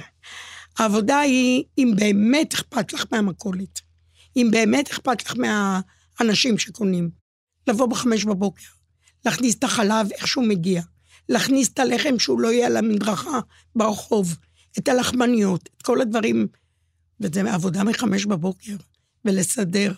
העבודה 0.79 1.19
היא, 1.19 1.65
אם 1.79 1.93
באמת 1.97 2.55
אכפת 2.55 2.93
לך 2.93 3.05
מהמכולת, 3.13 3.81
אם 4.37 4.49
באמת 4.51 4.91
אכפת 4.91 5.25
לך 5.25 5.35
מהאנשים 5.37 6.59
שקונים, 6.59 7.11
לבוא 7.67 7.87
בחמש 7.87 8.25
בבוקר, 8.25 8.67
להכניס 9.25 9.55
את 9.55 9.65
החלב 9.65 10.13
איך 10.13 10.27
שהוא 10.27 10.45
מגיע, 10.45 10.83
להכניס 11.29 11.69
את 11.69 11.79
הלחם 11.79 12.19
שהוא 12.19 12.41
לא 12.41 12.53
יהיה 12.53 12.67
על 12.67 12.77
המדרכה 12.77 13.41
ברחוב, 13.77 14.37
את 14.79 14.89
הלחמניות, 14.89 15.69
את 15.77 15.83
כל 15.83 16.01
הדברים. 16.01 16.47
וזה 17.21 17.53
עבודה 17.53 17.85
מחמש 17.85 18.27
בבוקר, 18.27 18.77
ולסדר, 19.25 19.93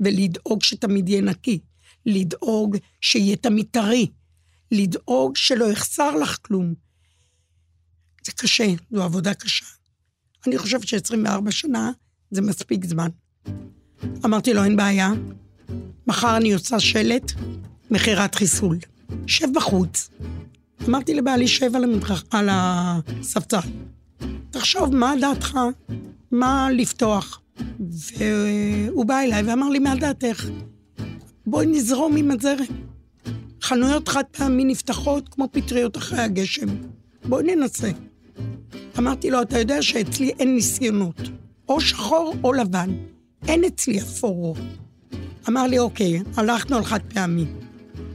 ולדאוג 0.00 0.62
שתמיד 0.62 1.08
יהיה 1.08 1.22
נקי, 1.22 1.58
לדאוג 2.06 2.76
שיהיה 3.00 3.36
תמיד 3.36 3.66
טרי, 3.70 4.06
לדאוג 4.70 5.36
שלא 5.36 5.64
יחסר 5.64 6.14
לך 6.14 6.38
כלום. 6.42 6.74
זה 8.24 8.32
קשה, 8.32 8.66
זו 8.90 9.02
עבודה 9.02 9.34
קשה. 9.34 9.66
אני 10.46 10.58
חושבת 10.58 10.88
ש-24 10.88 11.50
שנה 11.50 11.90
זה 12.30 12.42
מספיק 12.42 12.84
זמן. 12.84 13.08
אמרתי 14.24 14.54
לו, 14.54 14.64
אין 14.64 14.76
בעיה, 14.76 15.12
מחר 16.06 16.36
אני 16.36 16.52
עושה 16.52 16.80
שלט, 16.80 17.32
מכירת 17.90 18.34
חיסול. 18.34 18.78
שב 19.26 19.46
בחוץ. 19.54 20.10
אמרתי 20.88 21.14
לבעלי, 21.14 21.48
שב 21.48 21.76
על, 21.76 21.84
המדרח, 21.84 22.24
על 22.30 22.48
הספסל. 22.52 23.58
תחשוב, 24.50 24.94
מה 24.94 25.14
דעתך? 25.20 25.58
מה 26.30 26.68
לפתוח? 26.70 27.40
והוא 27.80 29.06
בא 29.06 29.20
אליי 29.20 29.42
ואמר 29.42 29.68
לי, 29.68 29.78
מה 29.78 29.94
דעתך? 29.96 30.46
בואי 31.46 31.66
נזרום 31.66 32.16
עם 32.16 32.30
הזרם. 32.30 32.89
חנויות 33.62 34.08
חד 34.08 34.24
פעמי 34.30 34.64
נפתחות 34.64 35.28
כמו 35.28 35.48
פטריות 35.52 35.96
אחרי 35.96 36.20
הגשם. 36.20 36.68
בואי 37.24 37.54
ננסה. 37.54 37.90
אמרתי 38.98 39.30
לו, 39.30 39.42
אתה 39.42 39.58
יודע 39.58 39.82
שאצלי 39.82 40.32
אין 40.38 40.54
ניסיונות. 40.54 41.20
או 41.68 41.80
שחור 41.80 42.34
או 42.44 42.52
לבן. 42.52 42.90
אין 43.48 43.64
אצלי 43.64 44.00
אפור. 44.00 44.56
אמר 45.48 45.66
לי, 45.66 45.78
אוקיי, 45.78 46.22
הלכנו 46.36 46.76
על 46.76 46.84
חד 46.84 47.00
פעמי. 47.14 47.44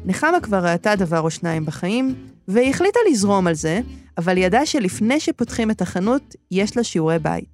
נחמה 0.06 0.40
כבר 0.40 0.66
ראתה 0.66 0.96
דבר 0.96 1.20
או 1.20 1.32
שניים 1.32 1.66
בחיים, 1.66 2.16
והיא 2.48 2.70
החליטה 2.70 3.00
לזרום 3.12 3.48
על 3.48 3.54
זה, 3.54 3.82
אבל 4.18 4.38
ידעה 4.38 4.66
שלפני 4.66 5.20
שפותחים 5.20 5.72
את 5.72 5.82
החנות, 5.82 6.36
יש 6.52 6.78
לה 6.78 6.84
שיעורי 6.84 7.20
בית. 7.20 7.46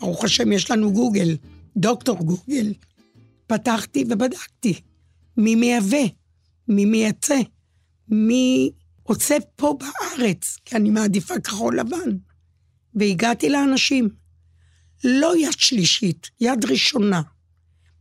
ברוך 0.00 0.24
השם, 0.24 0.52
יש 0.52 0.70
לנו 0.70 0.92
גוגל, 0.92 1.36
דוקטור 1.76 2.16
גוגל. 2.16 2.72
פתחתי 3.46 4.04
ובדקתי 4.08 4.80
מי 5.36 5.54
מייבא, 5.54 6.06
מי 6.68 6.84
מייצא, 6.84 7.40
מי 8.08 8.72
עושה 9.02 9.36
פה 9.56 9.78
בארץ, 9.80 10.56
כי 10.64 10.76
אני 10.76 10.90
מעדיפה 10.90 11.40
כחול 11.40 11.80
לבן. 11.80 12.16
והגעתי 12.94 13.50
לאנשים. 13.50 14.08
לא 15.04 15.36
יד 15.36 15.58
שלישית, 15.58 16.30
יד 16.40 16.64
ראשונה, 16.64 17.22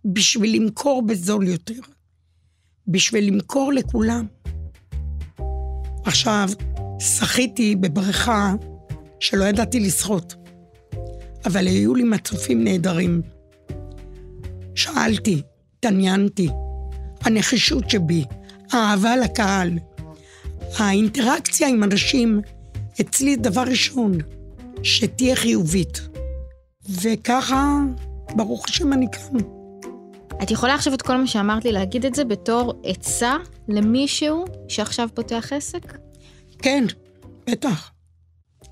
בשביל 0.06 0.56
למכור 0.56 1.06
בזול 1.08 1.48
יותר. 1.48 1.80
בשביל 2.88 3.28
למכור 3.28 3.74
לכולם. 3.74 4.26
עכשיו, 6.06 6.50
שחיתי 7.00 7.76
בבריכה 7.76 8.54
שלא 9.20 9.44
ידעתי 9.46 9.80
לשחות, 9.80 10.36
אבל 11.46 11.68
היו 11.68 11.96
לי 11.96 12.04
מצופים 12.04 12.64
נהדרים. 12.64 13.22
שאלתי, 14.76 15.42
התעניינתי, 15.78 16.50
הנחישות 17.22 17.90
שבי, 17.90 18.26
האהבה 18.74 19.16
לקהל, 19.18 19.70
האינטראקציה 20.78 21.68
עם 21.68 21.84
אנשים, 21.84 22.42
אצלי 23.02 23.36
דבר 23.36 23.62
ראשון, 23.62 24.18
שתהיה 24.84 25.36
חיובית. 25.36 26.02
וככה, 26.90 27.80
ברוך 28.36 28.66
השם, 28.70 28.94
אני 28.94 29.06
כאן. 29.12 29.40
את 30.44 30.52
יכולה 30.52 30.76
עכשיו 30.76 30.94
את 30.94 31.02
כל 31.02 31.18
מה 31.18 31.28
שאמרת 31.28 31.66
לי 31.66 31.72
להגיד 31.72 32.06
את 32.06 32.16
זה 32.16 32.26
בתור 32.26 32.82
עצה 32.84 33.36
למישהו 33.68 34.46
שעכשיו 34.68 35.10
פותח 35.14 35.54
עסק? 35.54 35.98
כן, 36.58 36.86
בטח. 37.48 37.92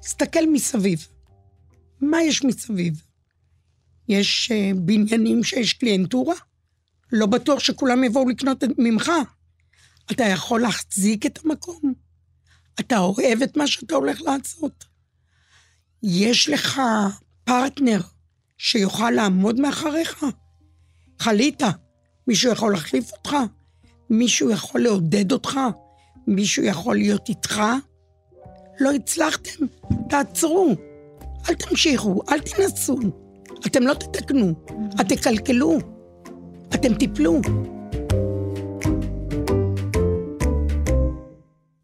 תסתכל 0.01 0.49
מסביב. 0.53 1.07
מה 2.01 2.23
יש 2.23 2.43
מסביב? 2.43 3.01
יש 4.09 4.51
uh, 4.51 4.75
בניינים 4.77 5.43
שיש 5.43 5.73
קליינטורה? 5.73 6.35
לא 7.11 7.25
בטוח 7.25 7.59
שכולם 7.59 8.03
יבואו 8.03 8.29
לקנות 8.29 8.63
ממך. 8.77 9.11
אתה 10.11 10.23
יכול 10.23 10.61
להחזיק 10.61 11.25
את 11.25 11.39
המקום. 11.45 11.93
אתה 12.79 12.97
אוהב 12.97 13.41
את 13.41 13.57
מה 13.57 13.67
שאתה 13.67 13.95
הולך 13.95 14.21
לעשות. 14.21 14.85
יש 16.03 16.49
לך 16.49 16.81
פרטנר 17.43 18.01
שיוכל 18.57 19.11
לעמוד 19.11 19.59
מאחריך? 19.59 20.25
חלית, 21.19 21.63
מישהו 22.27 22.51
יכול 22.51 22.71
להחליף 22.73 23.11
אותך? 23.11 23.35
מישהו 24.09 24.49
יכול 24.49 24.81
לעודד 24.81 25.31
אותך? 25.31 25.59
מישהו 26.27 26.63
יכול 26.63 26.95
להיות 26.95 27.29
איתך? 27.29 27.61
לא 28.79 28.91
הצלחתם? 28.91 29.65
תעצרו. 30.09 30.75
אל 31.49 31.55
תמשיכו, 31.55 32.21
אל 32.29 32.39
תנסו. 32.39 32.97
אתם 33.65 33.83
לא 33.83 33.93
תתקנו, 33.93 34.53
את 35.01 35.07
תקלקלו, 35.09 35.77
אתם 36.73 36.93
תיפלו. 36.93 37.41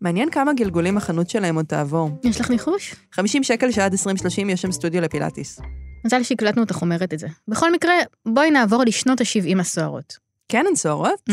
מעניין 0.07 0.29
כמה 0.29 0.53
גלגולים 0.53 0.97
החנות 0.97 1.29
שלהם 1.29 1.55
עוד 1.55 1.65
תעבור. 1.65 2.09
יש 2.23 2.41
לך 2.41 2.49
ניחוש? 2.49 2.95
50 3.11 3.43
שקל 3.43 3.71
שעד 3.71 3.91
2030 3.91 4.49
יש 4.49 4.61
שם 4.61 4.71
סטודיו 4.71 5.01
לפילאטיס. 5.01 5.59
מזל 6.05 6.23
שהקלטנו 6.23 6.61
אותך 6.61 6.81
אומרת 6.81 7.13
את 7.13 7.19
זה. 7.19 7.27
בכל 7.47 7.71
מקרה, 7.71 7.93
בואי 8.25 8.51
נעבור 8.51 8.83
לשנות 8.83 9.21
ה-70 9.21 9.59
הסוערות. 9.59 10.17
כן, 10.49 10.65
הן 10.69 10.75
סוערות? 10.75 11.29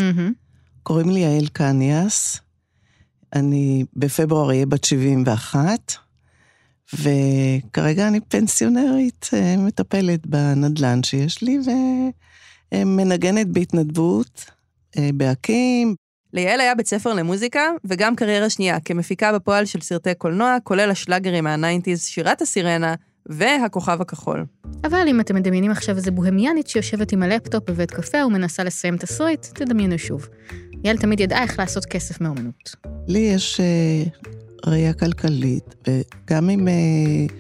קוראים 0.83 1.11
לי 1.11 1.21
יעל 1.21 1.47
קניאס, 1.53 2.41
אני 3.33 3.85
בפברואר 3.97 4.49
אהיה 4.49 4.67
בת 4.67 4.85
71, 4.85 5.95
וכרגע 6.95 8.09
אני 8.09 8.21
פנסיונרית, 8.21 9.31
אה, 9.35 9.57
מטפלת 9.57 10.27
בנדלן 10.27 11.03
שיש 11.03 11.43
לי, 11.43 11.59
ומנגנת 12.75 13.47
בהתנדבות, 13.47 14.45
אה, 14.99 15.11
בהקים. 15.15 15.95
ליעל 16.35 16.61
היה 16.61 16.75
בית 16.75 16.87
ספר 16.87 17.13
למוזיקה, 17.13 17.61
וגם 17.85 18.17
קריירה 18.17 18.51
שנייה, 18.51 18.81
כמפיקה 18.81 19.33
בפועל 19.33 19.65
של 19.65 19.81
סרטי 19.81 20.15
קולנוע, 20.15 20.57
כולל 20.65 20.91
השלאגרים 20.91 21.45
מה 21.45 21.56
nineties, 21.56 22.05
שירת 22.05 22.43
הסירנה 22.43 22.95
והכוכב 23.27 24.01
הכחול. 24.01 24.45
אבל 24.85 25.05
אם 25.09 25.21
אתם 25.21 25.35
מדמיינים 25.35 25.71
עכשיו 25.71 25.97
איזה 25.97 26.11
בוהמיאנית 26.11 26.67
שיושבת 26.67 27.13
עם 27.13 27.23
הלפטופ 27.23 27.71
בבית 27.71 27.91
קפה 27.91 28.27
ומנסה 28.27 28.65
לסיים 28.65 28.97
תסריט, 28.97 29.47
תדמיינו 29.55 29.99
שוב. 29.99 30.29
יעל 30.85 30.97
תמיד 30.97 31.21
ידעה 31.21 31.43
איך 31.43 31.59
לעשות 31.59 31.85
כסף 31.85 32.21
מאומנות. 32.21 32.77
לי 33.09 33.19
יש 33.19 33.61
uh, 33.61 34.29
ראייה 34.67 34.93
כלכלית, 34.93 35.75
וגם 35.89 36.51
אם 36.51 36.69
uh, 36.69 37.33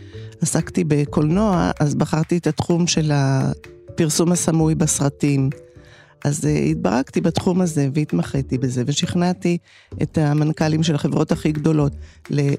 עסקתי 0.43 0.85
בקולנוע, 0.85 1.71
אז 1.81 1.95
בחרתי 1.95 2.37
את 2.37 2.47
התחום 2.47 2.87
של 2.87 3.11
הפרסום 3.15 4.33
הסמוי 4.33 4.75
בסרטים. 4.75 5.51
אז 6.25 6.45
uh, 6.45 6.49
התברכתי 6.49 7.21
בתחום 7.21 7.61
הזה 7.61 7.89
והתמחיתי 7.95 8.59
בזה, 8.59 8.83
ושכנעתי 8.87 9.59
את 10.03 10.19
המנכ"לים 10.19 10.83
של 10.83 10.95
החברות 10.95 11.33
הכי 11.33 11.53
גדולות 11.53 11.93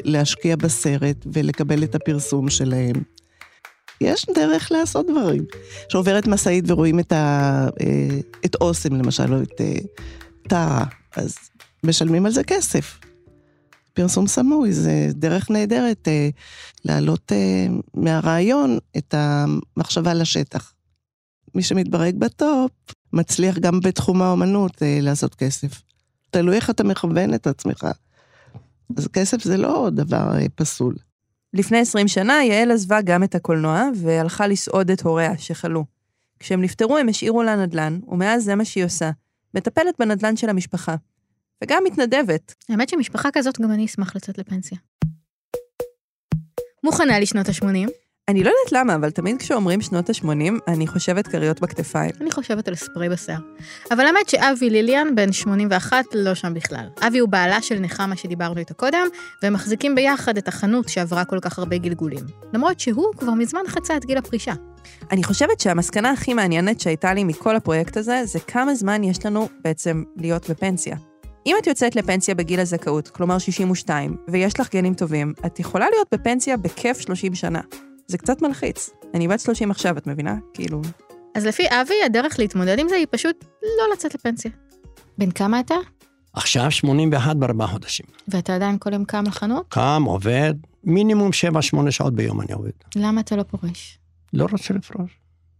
להשקיע 0.04 0.56
בסרט 0.56 1.26
ולקבל 1.34 1.84
את 1.84 1.96
הפרסום 1.96 2.50
שלהם. 2.50 2.96
יש 4.02 4.26
דרך 4.36 4.72
לעשות 4.72 5.06
דברים. 5.08 5.46
שעוברת 5.90 6.28
משאית 6.28 6.66
ורואים 6.68 7.00
את, 7.00 7.12
ה, 7.12 7.68
uh, 7.68 7.84
את 8.46 8.56
אוסם 8.56 8.96
למשל, 8.96 9.34
או 9.34 9.42
את 9.42 9.52
uh, 9.52 10.04
טרה, 10.50 10.86
אז 11.16 11.36
משלמים 11.84 12.26
על 12.26 12.32
זה 12.32 12.44
כסף. 12.44 13.00
פרסום 13.94 14.28
סמוי 14.28 14.74
זה 14.74 15.10
דרך 15.14 15.52
נהדרת 15.52 16.08
uh, 16.08 16.36
להעלות 16.86 17.32
uh, 17.32 17.72
מהרעיון 17.94 18.78
את 18.98 19.16
המחשבה 19.18 20.14
לשטח. 20.14 20.74
מי 21.56 21.64
שמתברג 21.64 22.16
בטופ, 22.18 22.72
מצליח 23.14 23.58
גם 23.58 23.80
בתחום 23.80 24.22
האומנות 24.22 24.84
אה, 24.84 25.00
לעשות 25.02 25.36
כסף. 25.36 25.82
תלוי 26.32 26.56
איך 26.56 26.70
אתה 26.70 26.84
מכוון 26.84 27.34
את 27.34 27.48
עצמך. 27.48 27.88
אז 28.98 29.08
כסף 29.08 29.44
זה 29.44 29.58
לא 29.58 29.90
דבר 29.92 30.32
אה, 30.36 30.46
פסול. 30.56 30.96
לפני 31.54 31.80
20 31.80 32.08
שנה 32.08 32.44
יעל 32.44 32.72
עזבה 32.72 33.02
גם 33.02 33.24
את 33.24 33.36
הקולנוע 33.36 33.84
והלכה 33.96 34.48
לסעוד 34.48 34.92
את 34.92 35.02
הוריה 35.02 35.38
שחלו. 35.38 35.86
כשהם 36.40 36.62
נפטרו 36.62 36.98
הם 36.98 37.10
השאירו 37.10 37.44
לה 37.44 37.56
נדל"ן, 37.56 38.00
ומאז 38.08 38.44
זה 38.44 38.56
מה 38.56 38.66
שהיא 38.66 38.86
עושה. 38.86 39.12
מטפלת 39.54 39.96
בנדל"ן 40.00 40.36
של 40.36 40.50
המשפחה. 40.50 40.96
וגם 41.64 41.84
מתנדבת. 41.86 42.56
האמת 42.70 42.90
שמשפחה 42.90 43.30
כזאת 43.34 43.60
גם 43.62 43.72
אני 43.72 43.86
אשמח 43.86 44.16
לצאת 44.16 44.38
לפנסיה. 44.38 44.78
מוכנה 46.84 47.20
לשנות 47.20 47.50
ה-80? 47.50 47.90
אני 48.30 48.44
לא 48.44 48.50
יודעת 48.50 48.72
למה, 48.72 48.96
אבל 48.96 49.12
תמיד 49.12 49.38
כשאומרים 49.40 49.82
שנות 49.82 50.10
ה-80, 50.10 50.54
אני 50.68 50.88
חושבת 50.88 51.28
כריות 51.28 51.62
בכתפיים. 51.62 52.12
אני 52.22 52.32
חושבת 52.32 52.68
על 52.68 52.76
ספרי 52.76 53.10
בשיער. 53.10 53.40
אבל 53.92 54.06
האמת 54.06 54.30
שאבי 54.30 54.70
ליליאן, 54.70 55.16
בן 55.16 55.32
81, 55.32 56.06
לא 56.14 56.36
שם 56.36 56.54
בכלל. 56.54 56.86
אבי 57.08 57.20
הוא 57.20 57.30
בעלה 57.30 57.62
של 57.62 57.80
נחמה 57.80 58.16
שדיברנו 58.16 58.60
איתה 58.60 58.74
קודם, 58.74 59.08
והם 59.44 59.54
מחזיקים 59.54 59.96
ביחד 59.96 60.38
את 60.38 60.48
החנות 60.48 60.90
שעברה 60.90 61.26
כל 61.26 61.40
כך 61.40 61.60
הרבה 61.60 61.78
גלגולים. 61.78 62.26
למרות 62.54 62.80
שהוא 62.80 63.14
כבר 63.18 63.34
מזמן 63.34 63.62
חצה 63.68 63.98
את 63.98 64.06
גיל 64.06 64.18
הפרישה. 64.18 64.54
אני 65.12 65.24
חושבת 65.24 65.60
שהמסקנה 65.60 66.12
הכי 66.12 66.34
מעניינת 66.34 66.80
שהייתה 66.80 67.14
לי 67.14 67.24
מכל 67.24 67.56
הפרויקט 67.56 67.98
הזה, 67.98 68.22
זה 68.26 68.40
כמה 68.40 68.76
זמן 68.76 69.04
יש 69.04 69.26
לנו 69.26 69.50
בעצם 69.64 70.04
להיות 70.16 70.50
בפנסיה. 70.50 70.96
אם 71.46 71.56
את 71.62 71.68
יוצאת 71.68 71.96
לפנסיה 71.96 72.36
בגיל 72.36 72.60
הזכאות, 72.60 73.08
כלומר 73.08 73.38
62, 73.38 74.18
ויש 74.28 74.60
לך 74.60 74.76
גנים 74.76 74.94
טובים, 74.94 75.34
את 75.46 75.60
יכולה 75.60 75.90
להיות 75.90 76.08
בפנסיה 76.14 76.58
בכיף 76.58 77.00
30 77.00 77.36
שנה. 77.36 77.62
זה 78.08 78.18
קצת 78.18 78.42
מלחיץ. 78.42 78.90
אני 79.14 79.28
בת 79.28 79.40
30 79.40 79.72
עכשיו, 79.72 79.98
את 79.98 80.08
מבינה? 80.08 80.36
כאילו... 80.54 80.82
אז 81.36 81.46
לפי 81.46 81.64
אבי, 81.68 81.94
הדרך 82.06 82.40
להתמודד 82.40 82.80
עם 82.80 82.90
זה 82.90 82.96
היא 82.96 83.08
פשוט 83.12 83.46
לא 83.64 83.94
לצאת 83.94 84.16
לפנסיה. 84.16 84.52
בן 85.18 85.32
כמה 85.32 85.60
אתה? 85.60 85.76
עכשיו 86.34 86.72
81 86.72 87.36
בארבעה 87.36 87.68
חודשים. 87.68 88.06
ואתה 88.28 88.56
עדיין 88.56 88.78
כל 88.80 88.94
יום 88.94 89.06
קם 89.06 89.24
לחנות? 89.28 89.66
קם, 89.70 90.04
עובד, 90.06 90.54
מינימום 90.84 91.30
7-8 91.88 91.92
שעות 91.92 92.16
ביום 92.16 92.42
אני 92.42 92.54
עובד. 92.54 92.72
למה 92.96 93.22
אתה 93.22 93.36
לא 93.36 93.44
פורש? 93.44 94.00
לא 94.34 94.48
רוצה 94.52 94.74
לפרוש. 94.74 95.20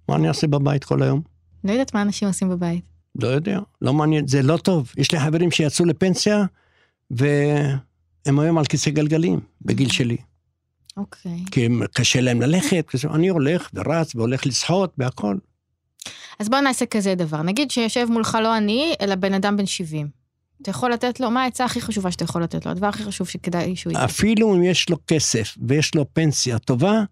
מה 0.10 0.16
אני 0.16 0.28
אעשה 0.28 0.48
בבית 0.48 0.84
כל 0.84 1.04
היום? 1.04 1.22
לא 1.64 1.72
יודעת 1.72 1.94
מה 1.94 2.02
אנשים 2.02 2.28
עושים 2.28 2.50
בבית. 2.50 2.86
לא 3.16 3.28
יודע, 3.28 3.60
לא 3.82 3.94
מעניין, 3.94 4.28
זה 4.28 4.42
לא 4.42 4.58
טוב. 4.58 4.92
יש 4.98 5.12
לי 5.12 5.20
חברים 5.20 5.52
שיצאו 5.52 5.86
לפנסיה, 5.86 6.46
והם 7.12 8.40
היום 8.40 8.58
על 8.58 8.66
כיסא 8.66 8.92
גלגלים, 8.92 9.40
בגיל 9.62 9.90
שלי. 9.90 10.18
אוקיי. 10.98 11.44
כי 11.52 11.68
קשה 11.94 12.22
להם 12.22 12.42
ללכת, 12.42 12.86
אני 13.14 13.28
הולך 13.28 13.70
ורץ 13.74 14.16
והולך 14.16 14.46
לשחות 14.46 14.94
והכל. 14.98 15.38
אז 16.40 16.50
בוא 16.50 16.60
נעשה 16.60 16.86
כזה 16.86 17.16
דבר, 17.16 17.42
נגיד 17.42 17.72
שיושב 17.72 18.08
מולך 18.10 18.38
לא 18.44 18.58
אני, 18.58 18.94
אלא 19.02 19.16
בן 19.16 19.34
אדם 19.34 19.58
בן 19.58 19.66
70. 19.66 20.10
אתה 20.62 20.70
יכול 20.70 20.94
לתת 20.94 21.20
לו, 21.20 21.32
מה 21.32 21.44
העצה 21.44 21.66
הכי 21.66 21.82
חשובה 21.82 22.12
שאתה 22.12 22.24
יכול 22.24 22.44
לתת 22.44 22.66
לו? 22.66 22.72
הדבר 22.72 22.88
הכי 22.88 23.04
חשוב 23.04 23.28
שכדאי 23.28 23.76
שהוא 23.76 23.94
יהיה. 23.94 24.06
אפילו 24.06 24.56
אם 24.56 24.64
יש 24.64 24.90
לו 24.90 24.98
כסף 25.08 25.58
ויש 25.68 25.96
לו 25.96 26.06
פנסיה 26.14 26.60
טובה, 26.60 27.04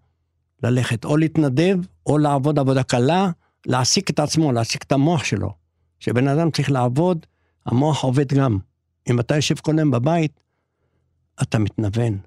ללכת 0.62 1.04
או 1.04 1.16
להתנדב, 1.16 1.76
או 2.06 2.18
לעבוד 2.18 2.58
עבודה 2.58 2.82
קלה, 2.82 3.30
להעסיק 3.66 4.10
את 4.10 4.18
עצמו, 4.18 4.52
להעסיק 4.52 4.82
את 4.82 4.92
המוח 4.92 5.24
שלו. 5.24 5.54
כשבן 6.00 6.28
אדם 6.28 6.50
צריך 6.50 6.70
לעבוד, 6.70 7.26
המוח 7.66 8.04
עובד 8.04 8.32
גם. 8.32 8.58
אם 9.10 9.20
אתה 9.20 9.36
יושב 9.36 9.58
כל 9.58 9.78
היום 9.78 9.90
בבית, 9.90 10.40
אתה 11.42 11.58
מתנוון. 11.58 12.18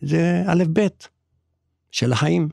זה 0.00 0.42
א' 0.46 0.64
ב' 0.72 0.86
של 1.90 2.12
החיים. 2.12 2.48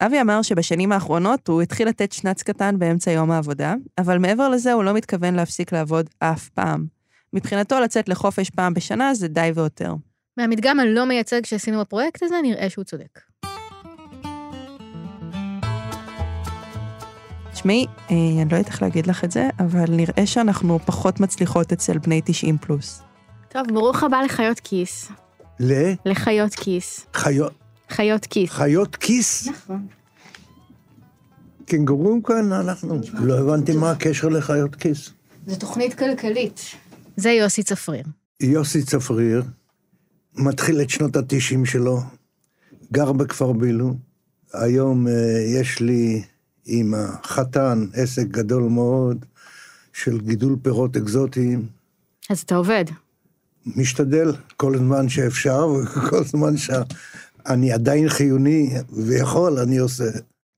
אבי 0.00 0.20
אמר 0.20 0.42
שבשנים 0.42 0.92
האחרונות 0.92 1.48
הוא 1.48 1.62
התחיל 1.62 1.88
לתת 1.88 2.12
שנץ 2.12 2.42
קטן 2.42 2.78
באמצע 2.78 3.10
יום 3.10 3.30
העבודה, 3.30 3.74
אבל 3.98 4.18
מעבר 4.18 4.48
לזה 4.48 4.72
הוא 4.72 4.84
לא 4.84 4.92
מתכוון 4.92 5.34
להפסיק 5.34 5.72
לעבוד 5.72 6.10
אף 6.18 6.48
פעם. 6.48 6.86
מבחינתו 7.32 7.80
לצאת 7.80 8.08
לחופש 8.08 8.50
פעם 8.50 8.74
בשנה 8.74 9.14
זה 9.14 9.28
די 9.28 9.50
ויותר. 9.54 9.94
מהמדגם 10.36 10.80
הלא 10.80 11.04
מייצג 11.04 11.44
שעשינו 11.44 11.80
בפרויקט 11.80 12.22
הזה, 12.22 12.34
נראה 12.42 12.70
שהוא 12.70 12.84
צודק. 12.84 13.20
תשמעי, 17.52 17.86
אה, 18.10 18.16
אני 18.42 18.50
לא 18.50 18.56
יודעת 18.56 18.66
איך 18.66 18.82
להגיד 18.82 19.06
לך 19.06 19.24
את 19.24 19.30
זה, 19.30 19.48
אבל 19.58 19.84
נראה 19.88 20.26
שאנחנו 20.26 20.78
פחות 20.78 21.20
מצליחות 21.20 21.72
אצל 21.72 21.98
בני 21.98 22.20
90 22.24 22.58
פלוס. 22.58 23.02
טוב, 23.48 23.62
ברוך 23.72 24.02
הבא 24.02 24.20
לחיות 24.20 24.60
כיס. 24.60 25.12
ל? 25.60 25.92
לחיות 26.06 26.54
כיס. 26.54 27.06
חיות? 27.14 27.52
חיות 27.90 28.26
כיס. 28.26 28.50
חיות 28.50 28.96
כיס? 28.96 29.48
נכון. 29.48 29.86
קנגורים 31.66 32.22
כאן 32.22 32.52
אנחנו. 32.52 33.00
לא 33.12 33.38
הבנתי 33.38 33.72
מה 33.72 33.90
הקשר 33.90 34.28
לחיות 34.28 34.76
כיס. 34.76 35.10
זו 35.46 35.56
תוכנית 35.56 35.94
כלכלית. 35.94 36.60
זה 37.16 37.30
יוסי 37.30 37.62
צפריר. 37.62 38.04
יוסי 38.40 38.82
צפריר 38.82 39.42
מתחיל 40.36 40.80
את 40.80 40.90
שנות 40.90 41.16
התשעים 41.16 41.66
שלו, 41.66 42.00
גר 42.92 43.12
בכפר 43.12 43.52
בילו. 43.52 43.94
היום 44.52 45.06
uh, 45.06 45.10
יש 45.60 45.80
לי 45.80 46.22
עם 46.66 46.94
החתן 46.94 47.86
עסק 47.94 48.26
גדול 48.26 48.62
מאוד 48.62 49.24
של 49.92 50.20
גידול 50.20 50.56
פירות 50.62 50.96
אקזוטיים. 50.96 51.66
אז 52.30 52.40
אתה 52.40 52.56
עובד. 52.56 52.84
משתדל 53.66 54.32
כל 54.56 54.78
זמן 54.78 55.08
שאפשר, 55.08 55.66
וכל 55.68 56.24
זמן 56.24 56.56
שאני 56.56 57.72
עדיין 57.72 58.08
חיוני 58.08 58.70
ויכול, 59.06 59.58
אני 59.58 59.78
עושה. 59.78 60.04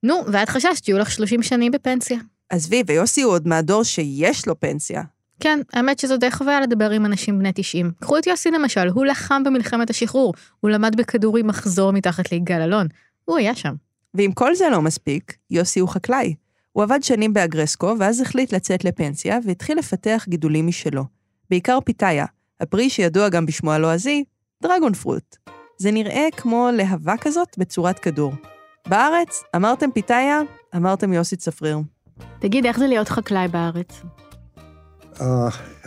נו, 0.03 0.25
ואת 0.33 0.49
חששת 0.49 0.85
שיהיו 0.85 0.99
לך 0.99 1.11
30 1.11 1.43
שנים 1.43 1.73
בפנסיה. 1.73 2.19
עזבי, 2.49 2.83
ויוסי 2.87 3.23
הוא 3.23 3.33
עוד 3.33 3.49
מהדור 3.49 3.83
שיש 3.83 4.47
לו 4.47 4.61
פנסיה. 4.61 5.03
כן, 5.41 5.61
האמת 5.73 5.99
שזו 5.99 6.17
די 6.17 6.31
חוויה 6.31 6.61
לדבר 6.61 6.91
עם 6.91 7.07
אנשים 7.07 7.39
בני 7.39 7.53
90. 7.55 7.91
קחו 8.01 8.19
את 8.19 8.27
יוסי 8.27 8.51
למשל, 8.51 8.89
הוא 8.89 9.05
לחם 9.05 9.43
במלחמת 9.45 9.91
השחרור, 9.91 10.35
הוא 10.61 10.71
למד 10.71 10.97
בכדורי 10.97 11.43
מחזור 11.43 11.93
מתחת 11.93 12.33
ליגאל 12.33 12.63
אלון. 12.63 12.87
הוא 13.25 13.39
היה 13.39 13.55
שם. 13.55 13.75
ואם 14.15 14.31
כל 14.35 14.55
זה 14.55 14.65
לא 14.71 14.83
מספיק, 14.83 15.37
יוסי 15.51 15.81
הוא 15.81 15.89
חקלאי. 15.89 16.35
הוא 16.73 16.83
עבד 16.83 17.03
שנים 17.03 17.33
באגרסקו, 17.33 17.95
ואז 17.99 18.21
החליט 18.21 18.53
לצאת 18.53 18.85
לפנסיה, 18.85 19.39
והתחיל 19.47 19.79
לפתח 19.79 20.25
גידולים 20.29 20.67
משלו. 20.67 21.05
בעיקר 21.51 21.79
פיתאיה, 21.85 22.27
הפרי 22.63 22.91
שידוע 22.91 23.29
גם 23.29 23.47
בשמו 23.47 23.73
הלועזי, 23.73 24.25
דרגון 24.63 24.95
פרוט. 24.95 25.37
זה 25.79 25.91
נראה 25.91 26.27
כמו 26.37 26.69
להבה 26.73 27.15
כזאת 27.21 27.49
בצורת 27.59 27.99
כדור. 27.99 28.33
בארץ, 28.89 29.43
אמרתם 29.57 29.91
פיתאיה, 29.95 30.41
אמרתם 30.77 31.13
יוסי 31.13 31.37
צפריר. 31.37 31.79
תגיד, 32.39 32.67
איך 32.67 32.79
זה 32.79 32.87
להיות 32.87 33.09
חקלאי 33.09 33.49
בארץ? 33.49 34.03
Uh, 35.15 35.23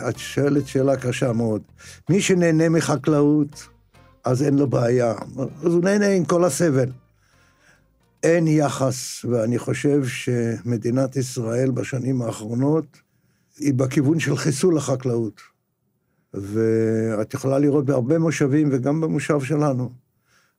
את 0.08 0.18
שואלת 0.18 0.66
שאלה 0.66 0.96
קשה 0.96 1.32
מאוד. 1.32 1.62
מי 2.10 2.20
שנהנה 2.20 2.68
מחקלאות, 2.68 3.66
אז 4.24 4.42
אין 4.42 4.58
לו 4.58 4.66
בעיה. 4.66 5.14
אז 5.64 5.74
הוא 5.74 5.84
נהנה 5.84 6.08
עם 6.08 6.24
כל 6.24 6.44
הסבל. 6.44 6.90
אין 8.22 8.48
יחס, 8.48 9.24
ואני 9.24 9.58
חושב 9.58 10.06
שמדינת 10.06 11.16
ישראל 11.16 11.70
בשנים 11.70 12.22
האחרונות 12.22 13.00
היא 13.58 13.74
בכיוון 13.74 14.20
של 14.20 14.36
חיסול 14.36 14.76
החקלאות. 14.76 15.55
ואת 16.36 17.34
יכולה 17.34 17.58
לראות 17.58 17.84
בהרבה 17.84 18.18
מושבים 18.18 18.68
וגם 18.72 19.00
במושב 19.00 19.40
שלנו. 19.40 19.90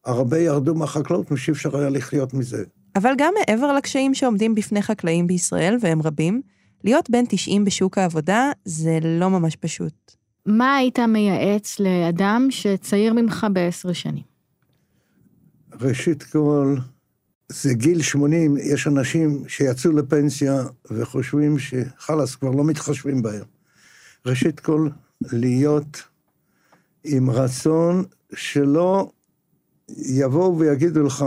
הרבה 0.05 0.39
ירדו 0.39 0.75
מהחקלאות, 0.75 1.31
משאי 1.31 1.53
אפשר 1.53 1.77
היה 1.77 1.89
לחיות 1.89 2.33
מזה. 2.33 2.63
אבל 2.95 3.13
גם 3.17 3.33
מעבר 3.39 3.73
לקשיים 3.73 4.13
שעומדים 4.13 4.55
בפני 4.55 4.81
חקלאים 4.81 5.27
בישראל, 5.27 5.77
והם 5.81 6.01
רבים, 6.01 6.41
להיות 6.83 7.09
בן 7.09 7.23
90 7.29 7.65
בשוק 7.65 7.97
העבודה 7.97 8.51
זה 8.65 8.99
לא 9.03 9.29
ממש 9.29 9.55
פשוט. 9.55 10.11
מה 10.45 10.75
היית 10.75 10.99
מייעץ 10.99 11.79
לאדם 11.79 12.47
שצעיר 12.49 13.13
ממך 13.13 13.47
בעשר 13.53 13.93
שנים? 13.93 14.23
ראשית 15.81 16.23
כל, 16.23 16.75
זה 17.49 17.73
גיל 17.73 18.01
80, 18.01 18.57
יש 18.57 18.87
אנשים 18.87 19.43
שיצאו 19.47 19.91
לפנסיה 19.91 20.63
וחושבים 20.91 21.59
שחלאס, 21.59 22.35
כבר 22.35 22.51
לא 22.51 22.63
מתחשבים 22.63 23.21
בהם. 23.21 23.43
ראשית 24.25 24.59
כל, 24.59 24.89
להיות 25.21 26.03
עם 27.03 27.29
רצון 27.29 28.03
שלא 28.35 29.11
יבואו 29.89 30.59
ויגידו 30.59 31.03
לך, 31.03 31.25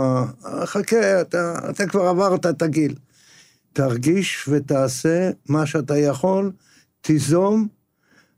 חכה, 0.65 1.21
אתה, 1.21 1.59
אתה 1.69 1.87
כבר 1.87 2.01
עברת 2.01 2.45
את 2.45 2.61
הגיל. 2.61 2.95
תרגיש 3.73 4.49
ותעשה 4.51 5.29
מה 5.49 5.65
שאתה 5.65 5.97
יכול, 5.97 6.51
תיזום 7.01 7.67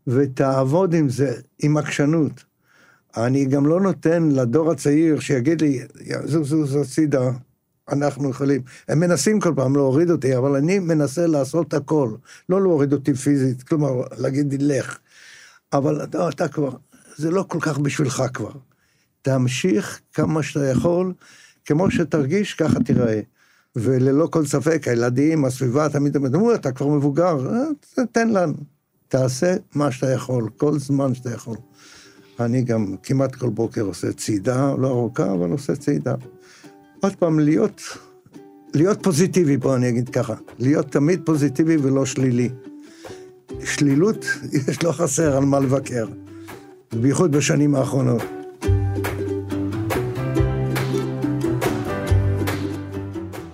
ותעבוד 0.07 0.93
עם 0.93 1.09
זה, 1.09 1.35
עם 1.63 1.77
עקשנות. 1.77 2.43
אני 3.17 3.45
גם 3.45 3.65
לא 3.65 3.81
נותן 3.81 4.29
לדור 4.31 4.71
הצעיר 4.71 5.19
שיגיד 5.19 5.61
לי, 5.61 5.79
זוז 6.23 6.49
זוז 6.49 6.75
הצידה, 6.75 7.31
אנחנו 7.91 8.29
יכולים. 8.29 8.61
הם 8.87 8.99
מנסים 8.99 9.39
כל 9.39 9.53
פעם 9.55 9.75
להוריד 9.75 10.09
אותי, 10.09 10.37
אבל 10.37 10.55
אני 10.55 10.79
מנסה 10.79 11.27
לעשות 11.27 11.73
הכל. 11.73 12.11
לא 12.49 12.61
להוריד 12.61 12.93
אותי 12.93 13.13
פיזית, 13.13 13.63
כלומר, 13.63 14.01
להגיד 14.17 14.53
לי, 14.53 14.77
לך. 14.77 14.99
אבל 15.73 16.03
אתה, 16.03 16.29
אתה 16.29 16.47
כבר, 16.47 16.69
זה 17.15 17.31
לא 17.31 17.45
כל 17.47 17.59
כך 17.61 17.79
בשבילך 17.79 18.23
כבר. 18.33 18.51
תמשיך 19.21 20.01
כמה 20.13 20.43
שאתה 20.43 20.67
יכול, 20.67 21.13
כמו 21.65 21.91
שתרגיש, 21.91 22.53
ככה 22.53 22.79
תיראה. 22.83 23.21
וללא 23.75 24.27
כל 24.31 24.45
ספק, 24.45 24.87
הילדים, 24.87 25.45
הסביבה, 25.45 25.89
תמיד 25.89 26.15
אמרו, 26.15 26.53
אתה 26.53 26.71
כבר 26.71 26.87
מבוגר, 26.87 27.53
אה, 27.53 28.05
תן 28.11 28.29
לנו. 28.29 28.53
תעשה 29.07 29.55
מה 29.75 29.91
שאתה 29.91 30.11
יכול, 30.11 30.49
כל 30.57 30.79
זמן 30.79 31.15
שאתה 31.15 31.31
יכול. 31.31 31.57
אני 32.39 32.61
גם 32.61 32.95
כמעט 33.03 33.35
כל 33.35 33.49
בוקר 33.49 33.81
עושה 33.81 34.13
צעידה, 34.13 34.75
לא 34.77 34.87
ארוכה, 34.87 35.33
אבל 35.33 35.49
עושה 35.49 35.75
צעידה. 35.75 36.15
עוד 37.01 37.15
פעם, 37.15 37.39
להיות, 37.39 37.81
להיות 38.73 39.03
פוזיטיבי, 39.03 39.57
בוא 39.57 39.75
אני 39.75 39.89
אגיד 39.89 40.09
ככה. 40.09 40.33
להיות 40.59 40.91
תמיד 40.91 41.21
פוזיטיבי 41.25 41.77
ולא 41.77 42.05
שלילי. 42.05 42.49
שלילות, 43.65 44.25
יש 44.67 44.83
לא 44.83 44.91
חסר 44.91 45.37
על 45.37 45.45
מה 45.45 45.59
לבקר. 45.59 46.05
בייחוד 46.93 47.31
בשנים 47.31 47.75
האחרונות. 47.75 48.21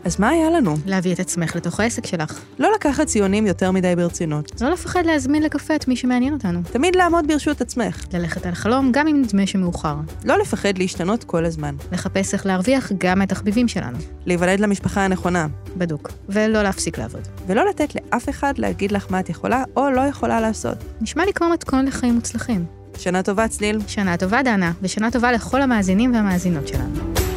אז 0.10 0.20
מה 0.20 0.30
היה 0.30 0.50
לנו? 0.50 0.76
להביא 0.86 1.14
את 1.14 1.20
עצמך 1.20 1.56
לתוך 1.56 1.80
העסק 1.80 2.06
שלך. 2.06 2.40
לא 2.60 2.70
לקחת 2.76 3.08
ציונים 3.08 3.48
יותר 3.48 3.72
מדי 3.72 3.96
ברצינות. 3.96 4.62
לא 4.62 4.70
לפחד 4.70 5.06
להזמין 5.06 5.44
לקפה 5.44 5.76
את 5.76 5.88
מי 5.88 5.96
שמעניין 5.96 6.34
אותנו. 6.34 6.60
תמיד 6.72 6.96
לעמוד 6.96 7.28
ברשות 7.28 7.62
עצמך. 7.62 8.06
ללכת 8.14 8.46
על 8.46 8.56
חלום 8.56 8.92
גם 8.92 9.08
אם 9.08 9.22
נדמה 9.22 9.48
שמאוחר. 9.48 9.96
לא 10.26 10.40
לפחד 10.42 10.78
להשתנות 10.78 11.24
כל 11.24 11.46
הזמן. 11.46 11.76
לחפש 11.92 12.34
איך 12.34 12.46
להרוויח 12.46 12.92
גם 12.98 13.22
את 13.22 13.32
התחביבים 13.32 13.68
שלנו. 13.68 13.98
להיוולד 14.26 14.60
למשפחה 14.60 15.06
הנכונה. 15.06 15.48
בדוק. 15.78 16.12
ולא 16.30 16.64
להפסיק 16.64 16.98
לעבוד. 16.98 17.28
ולא 17.48 17.70
לתת 17.70 17.96
לאף 17.96 18.30
אחד 18.30 18.54
להגיד 18.58 18.92
לך 18.92 19.06
מה 19.10 19.20
את 19.20 19.30
יכולה 19.30 19.64
או 19.78 19.90
לא 19.90 20.02
יכולה 20.02 20.42
לעשות. 20.42 20.78
נשמע 21.02 21.26
לי 21.26 21.34
כמו 21.34 21.50
מתכון 21.50 21.86
לחיים 21.86 22.14
מוצלחים. 22.14 22.66
שנה 22.98 23.24
טובה, 23.24 23.48
צליל. 23.48 23.80
שנה 23.88 24.18
טובה, 24.18 24.44
דנה, 24.44 24.72
ושנה 24.82 25.12
טובה 25.12 25.32
לכל 25.32 25.62
המאזינים 25.62 26.14
והמאזינות 26.14 26.68
שלנו. 26.68 27.29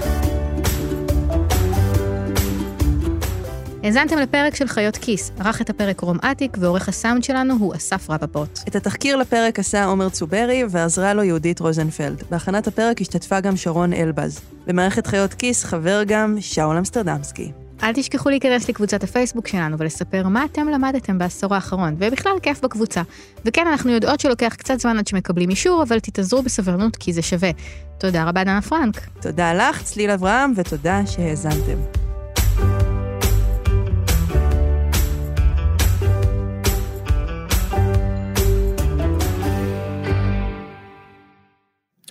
האזנתם 3.83 4.19
לפרק 4.19 4.55
של 4.55 4.67
חיות 4.67 4.97
כיס, 4.97 5.31
ערך 5.39 5.61
את 5.61 5.71
הפרק 5.71 6.01
רום 6.01 6.19
אטיק, 6.19 6.57
ועורך 6.61 6.89
הסאונד 6.89 7.25
שלנו 7.25 7.55
הוא 7.55 7.75
אסף 7.75 8.11
רפפורט. 8.11 8.59
את 8.69 8.77
התחקיר 8.77 9.17
לפרק 9.17 9.59
עשה 9.59 9.85
עומר 9.85 10.09
צוברי, 10.09 10.65
ועזרה 10.71 11.15
לו 11.15 11.23
יהודית 11.23 11.61
רוזנפלד. 11.61 12.23
בהכנת 12.31 12.67
הפרק 12.67 13.01
השתתפה 13.01 13.41
גם 13.41 13.57
שרון 13.57 13.93
אלבז. 13.93 14.41
במערכת 14.67 15.07
חיות 15.07 15.35
כיס 15.35 15.65
חבר 15.65 16.03
גם 16.07 16.37
שאול 16.41 16.77
אמסטרדמסקי. 16.77 17.53
אל 17.83 17.93
תשכחו 17.95 18.31
להיכנס 18.31 18.69
לקבוצת 18.69 19.03
הפייסבוק 19.03 19.49
שלנו 19.49 19.79
ולספר 19.79 20.29
מה 20.29 20.45
אתם 20.45 20.69
למדתם 20.69 21.19
בעשור 21.19 21.55
האחרון, 21.55 21.97
ובכלל 21.99 22.33
כיף 22.43 22.61
בקבוצה. 22.61 23.03
וכן, 23.45 23.67
אנחנו 23.67 23.91
יודעות 23.91 24.21
שלוקח 24.21 24.55
קצת 24.59 24.81
זמן 24.81 24.99
עד 24.99 25.07
שמקבלים 25.07 25.51
אישור, 25.51 25.83
אבל 25.83 25.99
תתאזרו 25.99 26.43
בסבלנות 26.43 26.97
כי 26.97 27.13
זה 27.13 27.23
שווה. 27.23 27.51
תודה 27.99 28.25
רבה, 28.25 28.45
דנה 28.45 28.63
פרנק. 28.63 29.01
תודה 29.21 29.55
לך, 29.55 29.83
צליל 29.83 30.11
אברהם, 30.11 30.53
ותודה 30.57 31.07
שהאזנתם. 31.07 32.02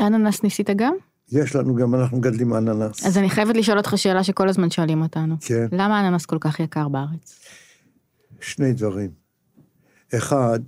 אננס 0.01 0.43
ניסית 0.43 0.69
גם? 0.75 0.93
יש 1.31 1.55
לנו 1.55 1.75
גם, 1.75 1.95
אנחנו 1.95 2.17
מגדלים 2.17 2.53
אננס. 2.53 3.05
אז 3.05 3.17
אני 3.17 3.29
חייבת 3.29 3.57
לשאול 3.57 3.77
אותך 3.77 3.93
שאלה 3.95 4.23
שכל 4.23 4.49
הזמן 4.49 4.69
שואלים 4.69 5.01
אותנו. 5.01 5.35
כן. 5.41 5.67
למה 5.71 6.07
אננס 6.07 6.25
כל 6.25 6.37
כך 6.39 6.59
יקר 6.59 6.87
בארץ? 6.87 7.39
שני 8.41 8.73
דברים. 8.73 9.09
אחד, 10.15 10.59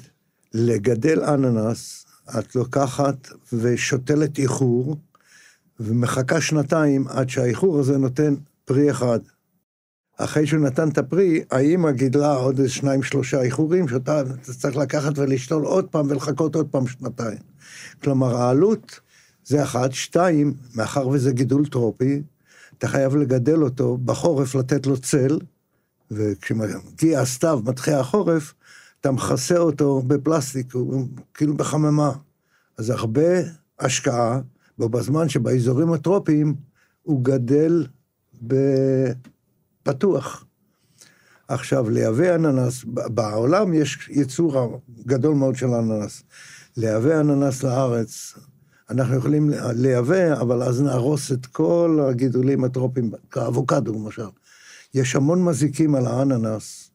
לגדל 0.54 1.24
אננס, 1.24 2.06
את 2.40 2.56
לוקחת 2.56 3.30
ושותלת 3.54 4.38
איחור, 4.38 4.98
ומחכה 5.80 6.42
שנתיים 6.42 7.08
עד 7.08 7.30
שהאיחור 7.30 7.80
הזה 7.80 7.98
נותן 7.98 8.36
פרי 8.66 8.92
אחד. 8.92 9.20
אחרי 10.18 10.48
שהוא 10.48 10.60
נתן 10.60 10.90
את 10.90 10.98
הפרי, 10.98 11.44
האימא 11.52 11.92
גידלה 11.92 12.34
עוד 12.34 12.60
איזה 12.60 12.70
שניים 12.70 13.04
שלושה 13.04 13.42
איחורים, 13.42 13.88
שאתה 13.88 14.22
צריך 14.42 14.78
לקחת 14.78 15.18
ולשתול 15.18 15.64
עוד 15.64 15.86
פעם 15.86 16.08
ולחכות 16.10 16.56
עוד 16.56 16.68
פעם 16.68 16.88
שנתיים. 16.88 17.38
כלומר, 18.04 18.36
העלות 18.36 19.00
זה 19.46 19.64
אחת. 19.64 19.92
שתיים, 19.92 20.54
מאחר 20.76 21.08
וזה 21.08 21.32
גידול 21.32 21.68
טרופי, 21.68 22.22
אתה 22.78 22.88
חייב 22.88 23.16
לגדל 23.16 23.64
אותו, 23.64 23.98
בחורף 23.98 24.56
לתת 24.56 24.88
לו 24.88 24.98
צל, 24.98 25.40
וכשמגיע 26.12 27.20
הסתיו, 27.20 27.62
מתחיל 27.66 27.94
החורף, 27.94 28.54
אתה 29.02 29.12
מכסה 29.12 29.58
אותו 29.58 30.02
בפלסטיק, 30.02 30.74
כאילו 31.34 31.58
בחממה. 31.58 32.12
אז 32.78 32.90
הרבה 32.90 33.22
השקעה, 33.80 34.40
ובזמן 34.80 35.30
שבאזורים 35.30 35.94
הטרופיים 35.94 36.56
הוא 37.04 37.24
גדל 37.24 37.88
בפתוח. 39.84 40.46
עכשיו, 41.48 41.90
לייבא 41.90 42.36
אננס, 42.36 42.84
בעולם 42.88 43.74
יש 43.74 44.10
ייצור 44.10 44.82
גדול 45.06 45.36
מאוד 45.36 45.56
של 45.56 45.68
אננס. 45.68 46.24
לייבא 46.78 47.20
אננס 47.20 47.64
לארץ, 47.64 48.34
אנחנו 48.94 49.16
יכולים 49.16 49.50
לייבא, 49.76 50.42
אבל 50.42 50.64
אז 50.64 50.82
נהרוס 50.82 51.32
את 51.32 51.46
כל 51.46 52.00
הגידולים 52.10 52.64
הטרופיים, 52.64 53.12
כאבוקדו 53.32 53.94
למשל. 53.94 54.28
יש 54.94 55.16
המון 55.16 55.44
מזיקים 55.44 55.96
על 55.96 56.08
האננס 56.08 56.92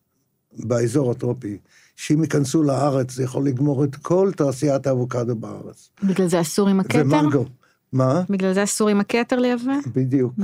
באזור 0.58 1.10
הטרופי, 1.10 1.58
שאם 1.96 2.22
ייכנסו 2.22 2.62
לארץ 2.62 3.12
זה 3.12 3.22
יכול 3.22 3.46
לגמור 3.46 3.84
את 3.84 3.96
כל 3.96 4.30
תעשיית 4.36 4.86
האבוקדו 4.86 5.36
בארץ. 5.36 5.90
בגלל 6.04 6.28
זה 6.28 6.40
אסור 6.40 6.68
עם 6.68 6.80
הכתר? 6.80 7.02
ומנגו. 7.04 7.44
מה? 7.92 8.22
בגלל 8.30 8.54
זה 8.54 8.62
אסור 8.62 8.88
עם 8.88 9.00
הכתר 9.00 9.38
לייבא? 9.38 9.78
בדיוק. 9.94 10.32
Mm. 10.38 10.42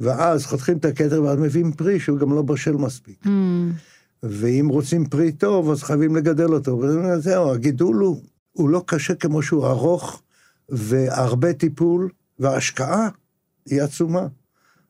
ואז 0.00 0.46
חותכים 0.46 0.76
את 0.76 0.84
הכתר 0.84 1.22
ואז 1.22 1.38
מביאים 1.38 1.72
פרי 1.72 2.00
שהוא 2.00 2.18
גם 2.18 2.32
לא 2.32 2.42
בשל 2.42 2.72
מספיק. 2.76 3.24
Mm. 3.24 3.28
ואם 4.22 4.68
רוצים 4.70 5.06
פרי 5.06 5.32
טוב, 5.32 5.70
אז 5.70 5.82
חייבים 5.82 6.16
לגדל 6.16 6.54
אותו. 6.54 6.78
וזהו, 6.78 7.52
הגידול 7.52 7.96
הוא, 7.96 8.22
הוא 8.52 8.68
לא 8.68 8.82
קשה 8.86 9.14
כמו 9.14 9.42
שהוא 9.42 9.66
ארוך, 9.66 10.22
והרבה 10.68 11.52
טיפול, 11.52 12.10
וההשקעה 12.38 13.08
היא 13.66 13.82
עצומה. 13.82 14.26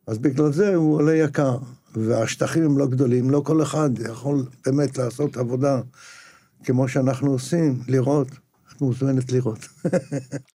אז 0.07 0.19
בגלל 0.19 0.53
זה 0.53 0.75
הוא 0.75 0.95
עולה 0.95 1.15
יקר. 1.15 1.59
והשטחים 1.95 2.65
הם 2.65 2.79
לא 2.79 2.87
גדולים, 2.87 3.31
לא 3.31 3.43
כל 3.45 3.63
אחד 3.63 3.91
יכול 3.99 4.47
באמת 4.67 4.99
לעשות 4.99 5.37
עבודה 5.37 5.81
כמו 6.65 6.89
שאנחנו 6.89 7.31
עושים, 7.31 7.83
לראות. 7.89 8.29
את 8.73 8.81
מוזמנת 8.81 9.33
לראות. 9.33 9.69